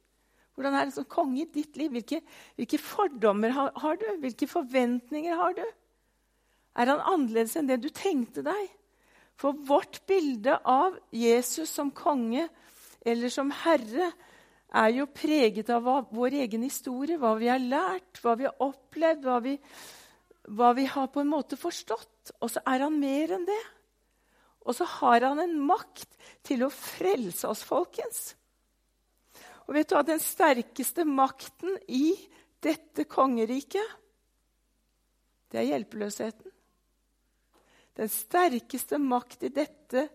Hvordan 0.58 0.74
er 0.74 0.88
det 0.88 0.96
som 0.96 1.06
konge 1.06 1.44
i 1.44 1.50
ditt 1.54 1.76
liv? 1.78 1.92
Hvilke, 1.94 2.18
hvilke 2.58 2.80
fordommer 2.82 3.52
har, 3.54 3.68
har, 3.78 3.98
du? 4.00 4.08
Hvilke 4.24 4.48
forventninger 4.50 5.38
har 5.38 5.54
du? 5.54 5.62
Er 6.74 6.90
han 6.90 7.02
annerledes 7.06 7.54
enn 7.58 7.68
det 7.70 7.76
du 7.84 7.92
tenkte 7.94 8.42
deg? 8.42 8.64
For 9.38 9.54
vårt 9.68 10.00
bilde 10.10 10.56
av 10.66 10.96
Jesus 11.14 11.70
som 11.70 11.92
konge 11.94 12.48
eller 13.06 13.30
som 13.30 13.52
herre 13.54 14.10
er 14.74 14.90
jo 14.96 15.06
preget 15.14 15.70
av 15.70 15.86
vår 16.10 16.40
egen 16.42 16.66
historie, 16.66 17.20
hva 17.22 17.36
vi 17.38 17.46
har 17.48 17.62
lært, 17.62 18.18
hva 18.18 18.34
vi 18.34 18.48
har 18.48 18.66
opplevd, 18.66 19.22
hva 19.24 19.38
vi, 19.44 19.54
hva 20.58 20.72
vi 20.74 20.88
har 20.90 21.06
på 21.14 21.22
en 21.22 21.30
måte 21.30 21.60
forstått. 21.60 22.34
Og 22.42 22.50
så 22.50 22.64
er 22.66 22.82
han 22.82 22.98
mer 22.98 23.36
enn 23.38 23.46
det. 23.46 23.62
Og 24.66 24.74
så 24.76 24.90
har 24.98 25.24
han 25.24 25.38
en 25.40 25.54
makt 25.70 26.18
til 26.44 26.66
å 26.66 26.72
frelse 26.74 27.46
oss, 27.46 27.62
folkens. 27.64 28.34
Og 29.68 29.76
vet 29.76 29.88
du 29.90 29.96
hva 29.98 30.04
den 30.06 30.20
sterkeste 30.22 31.04
makten 31.04 31.76
i 31.92 32.14
dette 32.64 33.04
kongeriket? 33.04 33.84
Det 35.48 35.60
er 35.60 35.68
hjelpeløsheten. 35.74 36.54
Den 37.98 38.10
sterkeste 38.12 38.98
makt 39.02 39.44
i 39.44 39.52
dette 39.52 40.06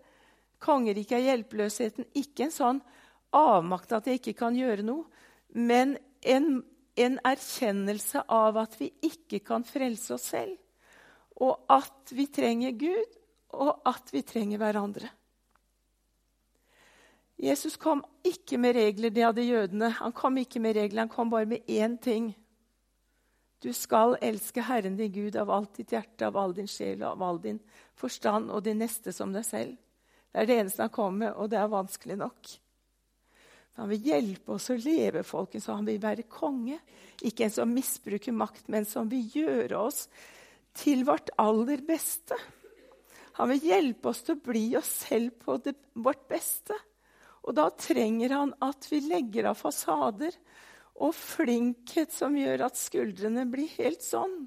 kongeriket 0.64 1.18
er 1.18 1.26
hjelpeløsheten. 1.28 2.08
Ikke 2.18 2.48
en 2.48 2.54
sånn 2.54 2.82
avmakt 3.34 3.92
at 3.94 4.08
jeg 4.08 4.20
ikke 4.20 4.38
kan 4.44 4.58
gjøre 4.58 4.86
noe, 4.86 5.06
men 5.54 5.96
en, 6.26 6.62
en 6.98 7.18
erkjennelse 7.26 8.24
av 8.32 8.58
at 8.62 8.78
vi 8.80 8.88
ikke 9.06 9.42
kan 9.44 9.66
frelse 9.68 10.16
oss 10.16 10.30
selv. 10.34 10.56
Og 11.42 11.66
at 11.70 12.14
vi 12.14 12.26
trenger 12.30 12.74
Gud, 12.78 13.18
og 13.54 13.84
at 13.86 14.10
vi 14.14 14.22
trenger 14.26 14.58
hverandre. 14.62 15.10
Jesus 17.36 17.76
kom 17.76 18.04
ikke 18.24 18.58
med 18.62 18.76
regler, 18.76 19.10
det 19.10 19.24
hadde 19.24 19.44
jødene. 19.46 19.90
Han 19.98 20.12
kom 20.14 20.38
ikke 20.38 20.60
med 20.62 20.76
regler, 20.76 21.04
han 21.04 21.12
kom 21.12 21.30
bare 21.32 21.48
med 21.50 21.66
én 21.66 21.96
ting. 21.98 22.32
Du 23.64 23.72
skal 23.72 24.18
elske 24.22 24.62
Herren 24.62 24.96
din 24.96 25.12
Gud 25.12 25.36
av 25.40 25.50
alt 25.50 25.78
ditt 25.78 25.94
hjerte, 25.94 26.26
av 26.26 26.36
all 26.36 26.52
din 26.54 26.68
sjel 26.68 27.00
og 27.02 27.14
av 27.14 27.22
all 27.24 27.40
din 27.40 27.60
forstand 27.96 28.52
og 28.52 28.62
din 28.66 28.78
neste 28.82 29.12
som 29.12 29.32
deg 29.32 29.46
selv. 29.48 29.78
Det 30.30 30.42
er 30.42 30.50
det 30.50 30.58
eneste 30.60 30.84
han 30.84 30.92
kommer 30.92 31.18
med, 31.24 31.32
og 31.38 31.50
det 31.50 31.58
er 31.58 31.72
vanskelig 31.72 32.18
nok. 32.20 32.52
Han 33.78 33.90
vil 33.90 34.06
hjelpe 34.06 34.54
oss 34.54 34.68
å 34.70 34.76
leve, 34.78 35.24
folkens, 35.26 35.66
og 35.68 35.80
han 35.80 35.88
vil 35.88 36.02
være 36.02 36.26
konge. 36.30 36.78
Ikke 37.26 37.46
en 37.46 37.54
som 37.54 37.72
misbruker 37.72 38.34
makt, 38.36 38.68
men 38.70 38.86
som 38.86 39.08
vil 39.10 39.24
gjøre 39.34 39.80
oss 39.80 40.04
til 40.78 41.02
vårt 41.06 41.32
aller 41.40 41.82
beste. 41.86 42.38
Han 43.38 43.50
vil 43.50 43.70
hjelpe 43.72 44.12
oss 44.12 44.22
til 44.26 44.36
å 44.36 44.44
bli 44.44 44.66
oss 44.78 44.90
selv 45.08 45.34
på 45.42 45.56
det, 45.64 45.74
vårt 45.98 46.28
beste. 46.30 46.76
Og 47.44 47.56
da 47.56 47.68
trenger 47.76 48.32
han 48.32 48.54
at 48.64 48.88
vi 48.88 49.02
legger 49.04 49.50
av 49.50 49.58
fasader 49.60 50.32
og 50.94 51.12
flinkhet 51.16 52.12
som 52.14 52.36
gjør 52.38 52.66
at 52.68 52.80
skuldrene 52.80 53.44
blir 53.50 53.68
helt 53.76 54.04
sånn. 54.04 54.44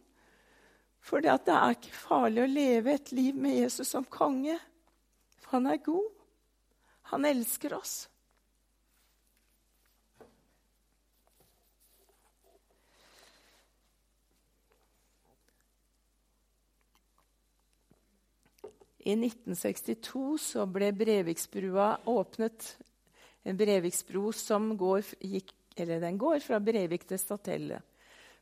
For 1.07 1.23
det 1.23 1.37
er 1.37 1.77
ikke 1.77 1.93
farlig 1.93 2.43
å 2.43 2.51
leve 2.51 2.97
et 2.97 3.13
liv 3.15 3.37
med 3.37 3.55
Jesus 3.61 3.93
som 3.93 4.07
konge. 4.11 4.57
For 5.39 5.59
han 5.59 5.69
er 5.71 5.83
god. 5.85 6.09
Han 7.13 7.27
elsker 7.29 7.77
oss. 7.77 8.07
I 19.07 19.13
1962 19.15 20.35
så 20.43 20.65
ble 20.67 20.89
Breviksbrua 20.91 21.93
åpnet. 22.11 22.73
En 23.47 23.55
Breviksbro 23.55 24.31
som 24.35 24.73
går, 24.77 25.05
gikk 25.23 25.53
går 25.77 26.39
fra 26.41 26.59
Brevik 26.59 27.05
til 27.07 27.19
Statelle. 27.21 27.81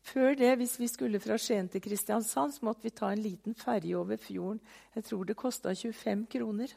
Før 0.05 0.35
det, 0.37 0.55
hvis 0.57 0.79
vi 0.79 0.87
skulle 0.87 1.19
fra 1.19 1.37
Skien 1.37 1.67
til 1.69 1.81
Kristiansand, 1.81 2.53
så 2.53 2.65
måtte 2.65 2.85
vi 2.85 2.93
ta 2.93 3.11
en 3.11 3.21
liten 3.21 3.55
ferje 3.55 3.95
over 3.97 4.17
fjorden. 4.17 4.61
Jeg 4.95 5.03
tror 5.03 5.23
det 5.25 5.35
kosta 5.35 5.73
25 5.73 6.25
kroner. 6.29 6.73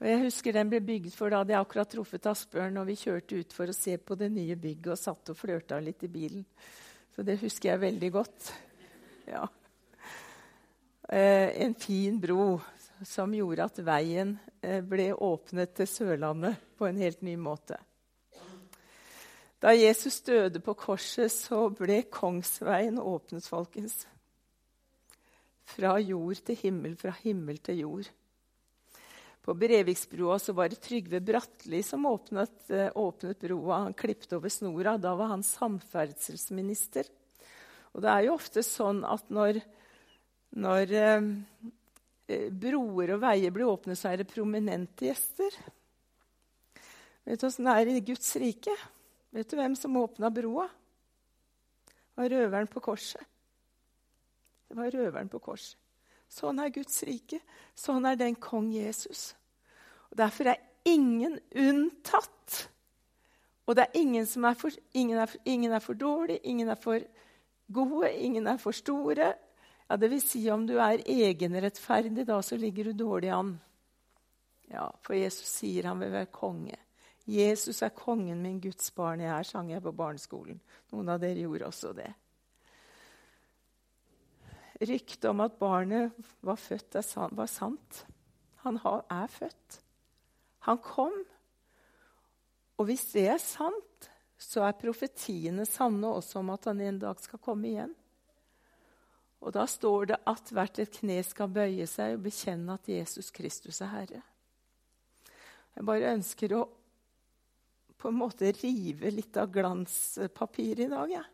Og 0.00 0.06
jeg 0.06 0.22
husker 0.22 0.52
Den 0.52 0.70
ble 0.70 0.80
bygd 0.80 1.12
for 1.12 1.28
da 1.28 1.42
hadde 1.42 1.52
jeg 1.52 1.60
akkurat 1.60 1.90
truffet 1.92 2.26
Asbjørn, 2.26 2.76
og 2.76 2.86
vi 2.86 2.96
kjørte 2.96 3.40
ut 3.40 3.52
for 3.52 3.68
å 3.68 3.76
se 3.76 3.96
på 3.98 4.14
det 4.16 4.30
nye 4.32 4.56
bygget 4.56 4.92
og 4.92 4.98
satt 4.98 5.32
og 5.32 5.36
flørta 5.36 5.80
litt 5.80 6.04
i 6.04 6.12
bilen. 6.12 6.44
Så 7.16 7.24
det 7.26 7.40
husker 7.40 7.72
jeg 7.72 7.84
veldig 7.84 8.12
godt. 8.12 8.52
Ja. 9.28 9.46
Eh, 11.08 11.64
en 11.64 11.74
fin 11.74 12.20
bro 12.20 12.60
som 13.04 13.32
gjorde 13.34 13.64
at 13.64 13.80
veien 13.84 14.38
ble 14.60 15.06
åpnet 15.14 15.72
til 15.78 15.88
Sørlandet 15.88 16.60
på 16.76 16.88
en 16.88 16.98
helt 17.00 17.22
ny 17.24 17.36
måte. 17.40 17.78
Da 19.60 19.74
Jesus 19.76 20.22
døde 20.24 20.60
på 20.64 20.72
korset, 20.78 21.28
så 21.32 21.66
ble 21.76 22.02
Kongsveien 22.08 22.96
åpnet, 22.96 23.44
folkens. 23.44 24.06
Fra 25.68 25.98
jord 26.00 26.40
til 26.46 26.56
himmel, 26.62 26.96
fra 26.96 27.12
himmel 27.20 27.60
til 27.60 27.82
jord. 27.82 28.08
På 29.44 29.54
Breviksbrua 29.56 30.38
så 30.40 30.52
var 30.56 30.72
det 30.72 30.80
Trygve 30.84 31.20
Bratteli 31.20 31.82
som 31.84 32.06
åpnet, 32.08 32.70
eh, 32.70 32.88
åpnet 32.94 33.40
broa. 33.40 33.82
Han 33.84 33.94
klippet 33.94 34.32
over 34.36 34.48
snora. 34.48 34.96
Da 34.98 35.14
var 35.14 35.32
han 35.32 35.42
samferdselsminister. 35.42 37.04
Og 37.92 38.02
det 38.02 38.10
er 38.10 38.26
jo 38.26 38.36
ofte 38.36 38.62
sånn 38.64 39.04
at 39.04 39.28
når, 39.28 39.60
når 40.56 40.92
eh, 40.92 41.16
eh 41.20 41.79
broer 42.50 43.14
og 43.16 43.22
veier 43.22 43.52
blir 43.54 43.68
åpnet, 43.70 43.98
så 43.98 44.10
er 44.10 44.20
det 44.20 44.30
prominente 44.30 45.08
gjester. 45.08 45.56
Vet 47.26 47.40
du 47.40 47.46
åssen 47.48 47.68
det 47.68 47.76
er 47.76 47.92
i 47.92 48.04
Guds 48.04 48.30
rike? 48.40 48.74
Vet 49.34 49.50
du 49.50 49.58
hvem 49.58 49.76
som 49.78 49.98
åpna 50.00 50.30
broa? 50.34 50.66
Det 51.86 52.22
var 52.22 52.32
røveren 52.34 52.70
på 52.70 52.82
korset. 52.84 53.22
Det 54.68 54.78
var 54.78 54.90
røveren 54.94 55.30
på 55.30 55.40
korset. 55.42 55.78
Sånn 56.30 56.60
er 56.62 56.70
Guds 56.70 57.00
rike. 57.06 57.40
Sånn 57.74 58.06
er 58.06 58.18
den 58.18 58.36
kong 58.38 58.68
Jesus. 58.70 59.32
Og 60.10 60.18
Derfor 60.20 60.52
er 60.52 60.60
ingen 60.86 61.38
unntatt. 61.58 62.68
Og 63.66 63.76
det 63.76 63.86
er 63.86 63.98
ingen 63.98 64.26
som 64.26 64.46
er 64.46 64.58
for, 64.58 64.74
ingen 64.94 65.18
er, 65.22 65.32
ingen 65.44 65.72
er 65.74 65.82
for 65.82 65.98
dårlig, 65.98 66.40
ingen 66.44 66.70
er 66.70 66.78
for 66.78 67.02
gode, 67.70 68.10
ingen 68.10 68.46
er 68.50 68.58
for 68.62 68.74
store. 68.74 69.32
Ja, 69.90 69.96
vil 69.98 70.20
si 70.22 70.44
om 70.54 70.68
du 70.68 70.76
er 70.78 71.02
egenrettferdig, 71.02 72.22
da 72.28 72.36
så 72.46 72.54
ligger 72.54 72.84
du 72.84 72.92
dårlig 72.94 73.32
an. 73.34 73.56
Ja, 74.70 74.86
For 75.02 75.18
Jesus 75.18 75.50
sier 75.50 75.88
han 75.90 75.98
vil 75.98 76.12
være 76.14 76.30
konge. 76.30 76.78
'Jesus 77.26 77.82
er 77.82 77.90
kongen 77.94 78.42
min, 78.42 78.60
Guds 78.60 78.90
barn 78.90 79.20
jeg 79.20 79.30
er', 79.30 79.46
sang 79.46 79.70
jeg 79.70 79.82
på 79.82 79.92
barneskolen. 79.92 80.60
Noen 80.92 81.08
av 81.08 81.20
dere 81.20 81.42
gjorde 81.42 81.66
også 81.66 81.92
det. 81.94 82.08
Ryktet 84.80 85.24
om 85.28 85.40
at 85.40 85.58
barnet 85.58 86.14
var 86.40 86.56
født, 86.56 86.96
var 87.36 87.46
sant. 87.46 88.06
Han 88.62 88.78
er 89.10 89.26
født. 89.26 89.80
Han 90.66 90.78
kom. 90.78 91.12
Og 92.78 92.86
hvis 92.86 93.10
det 93.12 93.26
er 93.28 93.38
sant, 93.38 94.10
så 94.38 94.64
er 94.64 94.78
profetiene 94.80 95.66
sanne 95.66 96.08
også 96.08 96.38
om 96.40 96.50
at 96.50 96.64
han 96.64 96.80
en 96.80 96.98
dag 96.98 97.20
skal 97.20 97.42
komme 97.42 97.68
igjen. 97.68 97.94
Og 99.40 99.54
da 99.56 99.64
står 99.68 100.10
det 100.10 100.18
at 100.28 100.52
hvert 100.52 100.82
et 100.82 100.92
kne 101.00 101.20
skal 101.24 101.52
bøye 101.52 101.86
seg 101.88 102.18
og 102.18 102.26
bekjenne 102.26 102.76
at 102.76 102.90
Jesus 102.90 103.30
Kristus 103.32 103.80
er 103.80 103.92
Herre. 103.94 104.22
Jeg 105.76 105.86
bare 105.88 106.12
ønsker 106.12 106.56
å 106.58 106.66
på 108.00 108.08
en 108.08 108.16
måte 108.16 108.48
rive 108.56 109.10
litt 109.12 109.36
av 109.36 109.50
glanspapiret 109.52 110.86
i 110.86 110.90
dag. 110.92 111.10
Ja. 111.12 111.24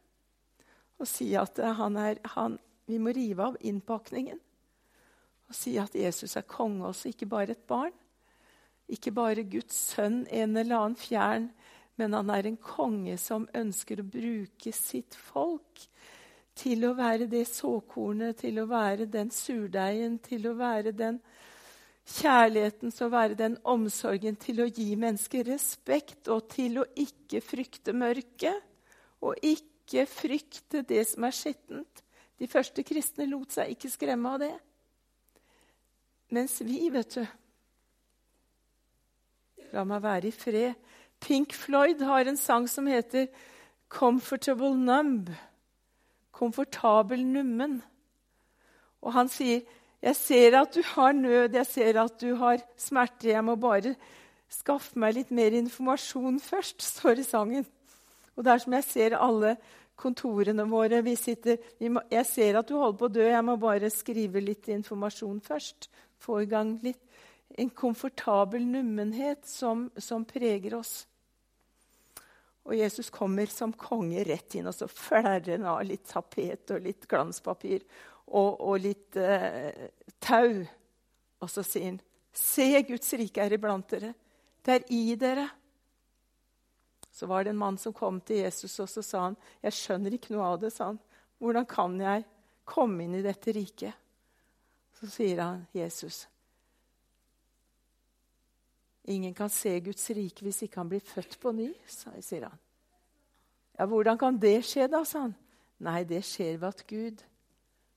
Og 0.99 1.07
si 1.07 1.29
at 1.39 1.61
han 1.79 1.99
er, 2.01 2.19
han, 2.35 2.57
vi 2.91 2.99
må 2.99 3.13
rive 3.15 3.53
av 3.53 3.59
innpakningen. 3.61 4.41
Og 5.47 5.55
si 5.55 5.77
at 5.79 5.95
Jesus 5.95 6.35
er 6.39 6.47
konge 6.49 6.89
også, 6.89 7.13
ikke 7.13 7.29
bare 7.31 7.55
et 7.55 7.67
barn. 7.71 7.95
Ikke 8.91 9.13
bare 9.15 9.47
Guds 9.47 9.79
sønn, 9.93 10.25
en 10.31 10.59
eller 10.59 10.79
annen 10.79 10.99
fjern, 10.99 11.49
men 11.99 12.15
han 12.15 12.31
er 12.35 12.47
en 12.47 12.59
konge 12.61 13.17
som 13.19 13.49
ønsker 13.57 14.03
å 14.03 14.11
bruke 14.11 14.73
sitt 14.75 15.17
folk 15.19 15.87
til 16.57 16.87
å 16.89 16.95
være 16.97 17.27
det 17.31 17.45
såkornet, 17.51 18.39
til 18.41 18.63
å 18.63 18.67
være 18.71 19.07
den 19.13 19.31
surdeigen, 19.31 20.19
til 20.25 20.49
å 20.49 20.55
være 20.57 20.93
den 20.97 21.21
kjærligheten 22.07 22.93
til 22.95 23.07
å 23.07 23.13
være 23.13 23.39
den 23.39 23.57
omsorgen 23.67 24.37
til 24.39 24.63
å 24.63 24.69
gi 24.71 24.93
mennesker 24.99 25.47
respekt 25.51 26.31
og 26.31 26.47
til 26.53 26.81
å 26.83 26.87
ikke 26.95 27.43
frykte 27.43 27.95
mørket 27.97 28.63
og 29.27 29.41
ikke 29.43 30.07
frykte 30.07 30.85
det 30.87 31.03
som 31.11 31.27
er 31.27 31.35
skittent. 31.35 32.05
De 32.39 32.47
første 32.47 32.85
kristne 32.87 33.27
lot 33.31 33.57
seg 33.57 33.73
ikke 33.75 33.91
skremme 33.91 34.35
av 34.37 34.43
det. 34.45 34.55
Mens 36.37 36.61
vi, 36.63 36.87
vet 36.93 37.19
du 37.19 37.27
La 39.75 39.83
meg 39.85 39.99
være 40.05 40.31
i 40.31 40.33
fred. 40.33 40.77
Pink 41.21 41.53
Floyd 41.57 42.01
har 42.07 42.29
en 42.29 42.37
sang 42.39 42.69
som 42.69 42.87
heter 42.87 43.27
'Comfortable 43.91 44.77
Numb'. 44.79 45.35
Komfortabel 46.37 47.25
nummen. 47.25 47.81
Og 49.01 49.15
han 49.17 49.31
sier 49.33 49.65
jeg 50.05 50.17
ser 50.19 50.55
at 50.59 50.75
du 50.77 50.83
har 50.85 51.15
nød, 51.17 51.57
jeg 51.57 51.67
ser 51.67 51.99
at 52.03 52.21
du 52.21 52.35
har 52.37 52.61
smerter. 52.79 53.33
Jeg 53.33 53.45
må 53.45 53.57
bare 53.57 53.95
skaffe 54.53 54.99
meg 55.01 55.17
litt 55.17 55.33
mer 55.35 55.57
informasjon 55.57 56.39
først, 56.43 56.85
står 56.93 57.23
i 57.23 57.27
sangen. 57.27 57.67
Og 58.37 58.45
det 58.45 58.53
er 58.53 58.63
som 58.63 58.77
jeg 58.77 58.87
ser 58.87 59.17
alle 59.19 59.57
kontorene 59.97 60.67
våre. 60.69 61.01
Vi 61.03 61.17
sitter, 61.17 61.57
vi 61.81 61.91
må, 61.91 62.05
jeg 62.13 62.29
ser 62.29 62.61
at 62.61 62.69
du 62.69 62.77
holder 62.77 63.01
på 63.01 63.09
å 63.09 63.15
dø, 63.17 63.25
jeg 63.25 63.47
må 63.49 63.57
bare 63.61 63.91
skrive 63.91 64.45
litt 64.45 64.69
informasjon 64.69 65.41
først. 65.41 65.91
få 66.19 66.41
i 66.43 66.47
gang 66.49 66.79
litt, 66.83 67.03
en 67.59 67.69
komfortabel 67.71 68.65
nummenhet 68.67 69.47
som, 69.47 69.91
som 69.97 70.25
preger 70.25 70.75
oss. 70.79 71.07
Og 72.67 72.75
Jesus 72.75 73.11
kommer 73.15 73.47
som 73.47 73.73
konge 73.79 74.25
rett 74.27 74.57
inn, 74.59 74.67
og 74.67 74.75
så 74.75 74.89
flerrer 74.91 75.55
han 75.55 75.69
av 75.71 75.85
litt 75.87 76.09
tapet 76.11 76.73
og 76.75 76.83
litt 76.83 77.07
glanspapir 77.07 77.85
og, 78.27 78.59
og 78.59 78.81
litt 78.83 79.19
eh, 79.21 79.87
tau. 80.19 80.65
Og 81.43 81.53
så 81.53 81.63
sier 81.67 81.93
han, 81.93 82.01
'Se, 82.37 82.83
Guds 82.85 83.15
rike 83.17 83.41
er 83.41 83.55
iblant 83.57 83.89
dere. 83.89 84.13
Det 84.61 84.75
er 84.75 84.91
i 84.93 85.15
dere.' 85.17 85.49
Så 87.17 87.27
var 87.27 87.45
det 87.45 87.55
en 87.55 87.63
mann 87.63 87.79
som 87.81 87.95
kom 87.97 88.19
til 88.21 88.43
Jesus, 88.43 88.75
og 88.81 88.91
så 88.93 89.03
sa 89.03 89.21
han, 89.31 89.37
'Jeg 89.63 89.73
skjønner 89.73 90.13
ikke 90.13 90.35
noe 90.35 90.51
av 90.53 90.59
det.' 90.61 90.73
sa 90.73 90.91
han. 90.91 90.99
'Hvordan 91.41 91.67
kan 91.67 92.01
jeg 92.01 92.27
komme 92.65 93.05
inn 93.05 93.15
i 93.15 93.23
dette 93.23 93.53
riket?' 93.53 93.95
Så 95.01 95.07
sier 95.13 95.41
han, 95.41 95.67
Jesus, 95.73 96.27
'Ingen 99.07 99.35
kan 99.35 99.49
se 99.49 99.81
Guds 99.81 100.11
rike 100.11 100.43
hvis 100.43 100.63
ikke 100.63 100.81
han 100.81 100.89
blir 100.89 101.01
født 101.01 101.39
på 101.41 101.53
ny', 101.53 101.75
sier 101.87 102.49
han. 102.49 102.59
Ja, 103.79 103.87
'Hvordan 103.87 104.19
kan 104.19 104.39
det 104.39 104.65
skje, 104.65 104.89
da?' 104.91 105.05
sa 105.05 105.21
han. 105.21 105.35
Nei, 105.79 106.05
det 106.05 106.25
skjer 106.25 106.57
ved 106.59 106.69
at 106.69 106.87
Gud 106.87 107.23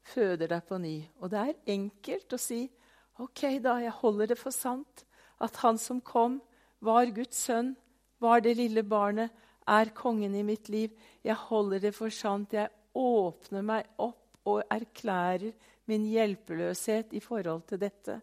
føder 0.01 0.47
deg 0.47 0.63
på 0.67 0.77
ny. 0.77 1.07
Og 1.21 1.31
det 1.31 1.39
er 1.39 1.53
enkelt 1.65 2.33
å 2.33 2.37
si, 2.37 2.69
'OK, 3.17 3.59
da, 3.63 3.79
jeg 3.79 3.91
holder 3.91 4.27
det 4.27 4.37
for 4.37 4.51
sant 4.51 5.05
at 5.41 5.55
han 5.63 5.77
som 5.77 6.01
kom, 6.01 6.41
var 6.81 7.05
Guds 7.15 7.37
sønn, 7.37 7.75
var 8.19 8.41
det 8.41 8.57
lille 8.57 8.83
barnet, 8.83 9.31
er 9.67 9.93
kongen 9.95 10.35
i 10.35 10.43
mitt 10.43 10.69
liv.' 10.69 10.95
'Jeg 11.23 11.35
holder 11.35 11.79
det 11.79 11.95
for 11.95 12.09
sant. 12.09 12.53
Jeg 12.53 12.69
åpner 12.95 13.61
meg 13.61 13.85
opp 13.97 14.37
og 14.45 14.63
erklærer 14.69 15.53
min 15.85 16.05
hjelpeløshet 16.05 17.13
i 17.13 17.19
forhold 17.19 17.67
til 17.67 17.79
dette.' 17.79 18.21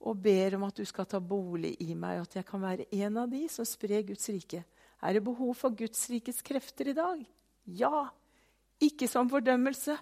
Og 0.00 0.20
ber 0.24 0.56
om 0.56 0.64
at 0.64 0.78
du 0.80 0.86
skal 0.88 1.08
ta 1.08 1.20
bolig 1.20 1.74
i 1.84 1.92
meg, 1.92 2.20
og 2.20 2.28
at 2.28 2.38
jeg 2.40 2.46
kan 2.48 2.62
være 2.62 2.88
en 3.02 3.18
av 3.20 3.28
de 3.28 3.44
som 3.52 3.66
sprer 3.68 4.06
Guds 4.08 4.30
rike. 4.32 4.62
Er 5.00 5.16
det 5.16 5.24
behov 5.24 5.52
for 5.58 5.76
Guds 5.76 6.06
rikes 6.12 6.40
krefter 6.44 6.88
i 6.92 6.96
dag? 6.96 7.20
Ja. 7.64 8.08
Ikke 8.80 9.08
som 9.08 9.28
fordømmelse, 9.28 9.98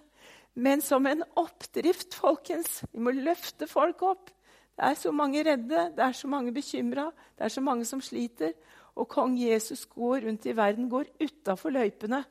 men 0.55 0.81
som 0.81 1.05
en 1.07 1.23
oppdrift, 1.39 2.15
folkens. 2.15 2.81
Vi 2.93 3.03
må 3.03 3.11
løfte 3.15 3.67
folk 3.67 4.01
opp. 4.07 4.31
Det 4.79 4.87
er 4.87 4.95
så 4.95 5.11
mange 5.11 5.43
redde, 5.43 5.89
det 5.95 6.03
er 6.03 6.15
så 6.15 6.29
mange 6.31 6.53
bekymra, 6.55 7.09
det 7.35 7.47
er 7.47 7.51
så 7.51 7.63
mange 7.63 7.83
som 7.87 7.99
sliter. 7.99 8.53
Og 8.95 9.07
kong 9.11 9.35
Jesus 9.39 9.85
går 9.91 10.23
rundt 10.25 10.47
i 10.47 10.55
verden, 10.55 10.87
går 10.91 11.11
utafor 11.19 11.75
løypene. 11.75 12.23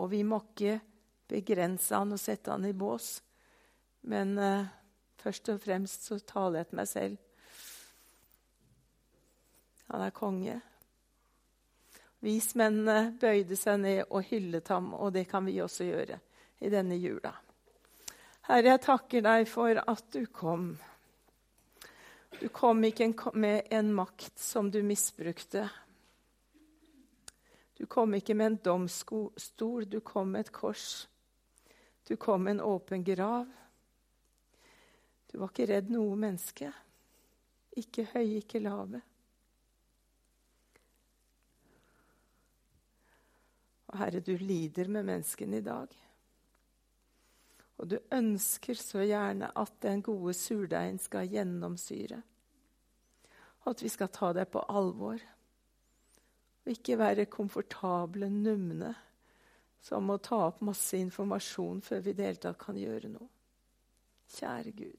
Og 0.00 0.10
vi 0.10 0.22
må 0.24 0.40
ikke 0.46 0.78
begrense 1.28 1.96
han 1.96 2.16
og 2.16 2.20
sette 2.20 2.52
han 2.52 2.64
i 2.64 2.72
bås. 2.72 3.18
Men 4.08 4.36
uh, 4.40 4.64
først 5.22 5.48
og 5.52 5.60
fremst 5.62 6.08
så 6.08 6.18
taler 6.18 6.62
jeg 6.62 6.70
til 6.70 6.80
meg 6.80 6.88
selv. 6.88 7.16
Han 9.88 10.04
er 10.04 10.14
konge. 10.14 10.60
Vismennene 12.20 13.14
bøyde 13.20 13.56
seg 13.56 13.78
ned 13.80 14.00
og 14.08 14.26
hyllet 14.28 14.68
ham, 14.68 14.90
og 14.94 15.12
det 15.14 15.28
kan 15.30 15.46
vi 15.46 15.60
også 15.62 15.86
gjøre 15.86 16.18
i 16.60 16.70
denne 16.72 16.98
jula. 16.98 17.32
Herre, 18.48 18.72
jeg 18.72 18.82
takker 18.84 19.24
deg 19.24 19.44
for 19.48 19.78
at 19.78 20.06
du 20.14 20.24
kom. 20.32 20.72
Du 22.40 22.48
kom 22.54 22.82
ikke 22.84 23.12
med 23.34 23.68
en 23.74 23.92
makt 23.94 24.40
som 24.40 24.70
du 24.70 24.80
misbrukte. 24.82 25.68
Du 27.78 27.86
kom 27.86 28.14
ikke 28.14 28.34
med 28.34 28.46
en 28.46 28.58
domstol, 28.64 29.86
du 29.86 30.00
kom 30.00 30.34
med 30.34 30.46
et 30.46 30.52
kors. 30.52 31.06
Du 32.08 32.16
kom 32.16 32.42
med 32.42 32.56
en 32.56 32.60
åpen 32.66 33.04
grav. 33.04 33.46
Du 35.28 35.38
var 35.38 35.52
ikke 35.52 35.68
redd 35.68 35.92
noe 35.92 36.16
menneske. 36.16 36.72
Ikke 37.78 38.06
høye, 38.14 38.40
ikke 38.40 38.62
lave. 38.64 39.00
Og 43.88 43.98
Herre, 44.02 44.20
du 44.20 44.34
lider 44.36 44.88
med 44.92 45.06
menneskene 45.08 45.60
i 45.60 45.64
dag. 45.64 45.92
Og 47.78 47.88
du 47.88 47.96
ønsker 48.12 48.76
så 48.76 49.04
gjerne 49.06 49.52
at 49.56 49.74
den 49.84 50.02
gode 50.02 50.34
surdeigen 50.34 50.98
skal 51.00 51.28
gjennomsyre. 51.30 52.20
Og 53.64 53.72
at 53.72 53.84
vi 53.84 53.90
skal 53.92 54.10
ta 54.12 54.32
deg 54.36 54.50
på 54.52 54.64
alvor. 54.68 55.22
Og 56.64 56.72
ikke 56.72 56.98
være 56.98 57.28
komfortable, 57.30 58.28
numne, 58.28 58.92
som 59.80 60.08
må 60.10 60.18
ta 60.20 60.40
opp 60.48 60.60
masse 60.66 60.98
informasjon 60.98 61.80
før 61.86 62.02
vi 62.02 62.12
i 62.12 62.18
det 62.18 62.26
hele 62.26 62.42
tatt 62.42 62.58
kan 62.60 62.76
gjøre 62.76 63.12
noe. 63.12 63.30
Kjære 64.28 64.72
Gud, 64.76 64.98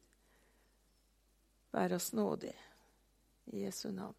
vær 1.71 1.93
oss 1.93 2.13
nådig. 2.13 2.55
I 3.45 3.63
Jesu 3.63 3.91
navn. 3.91 4.15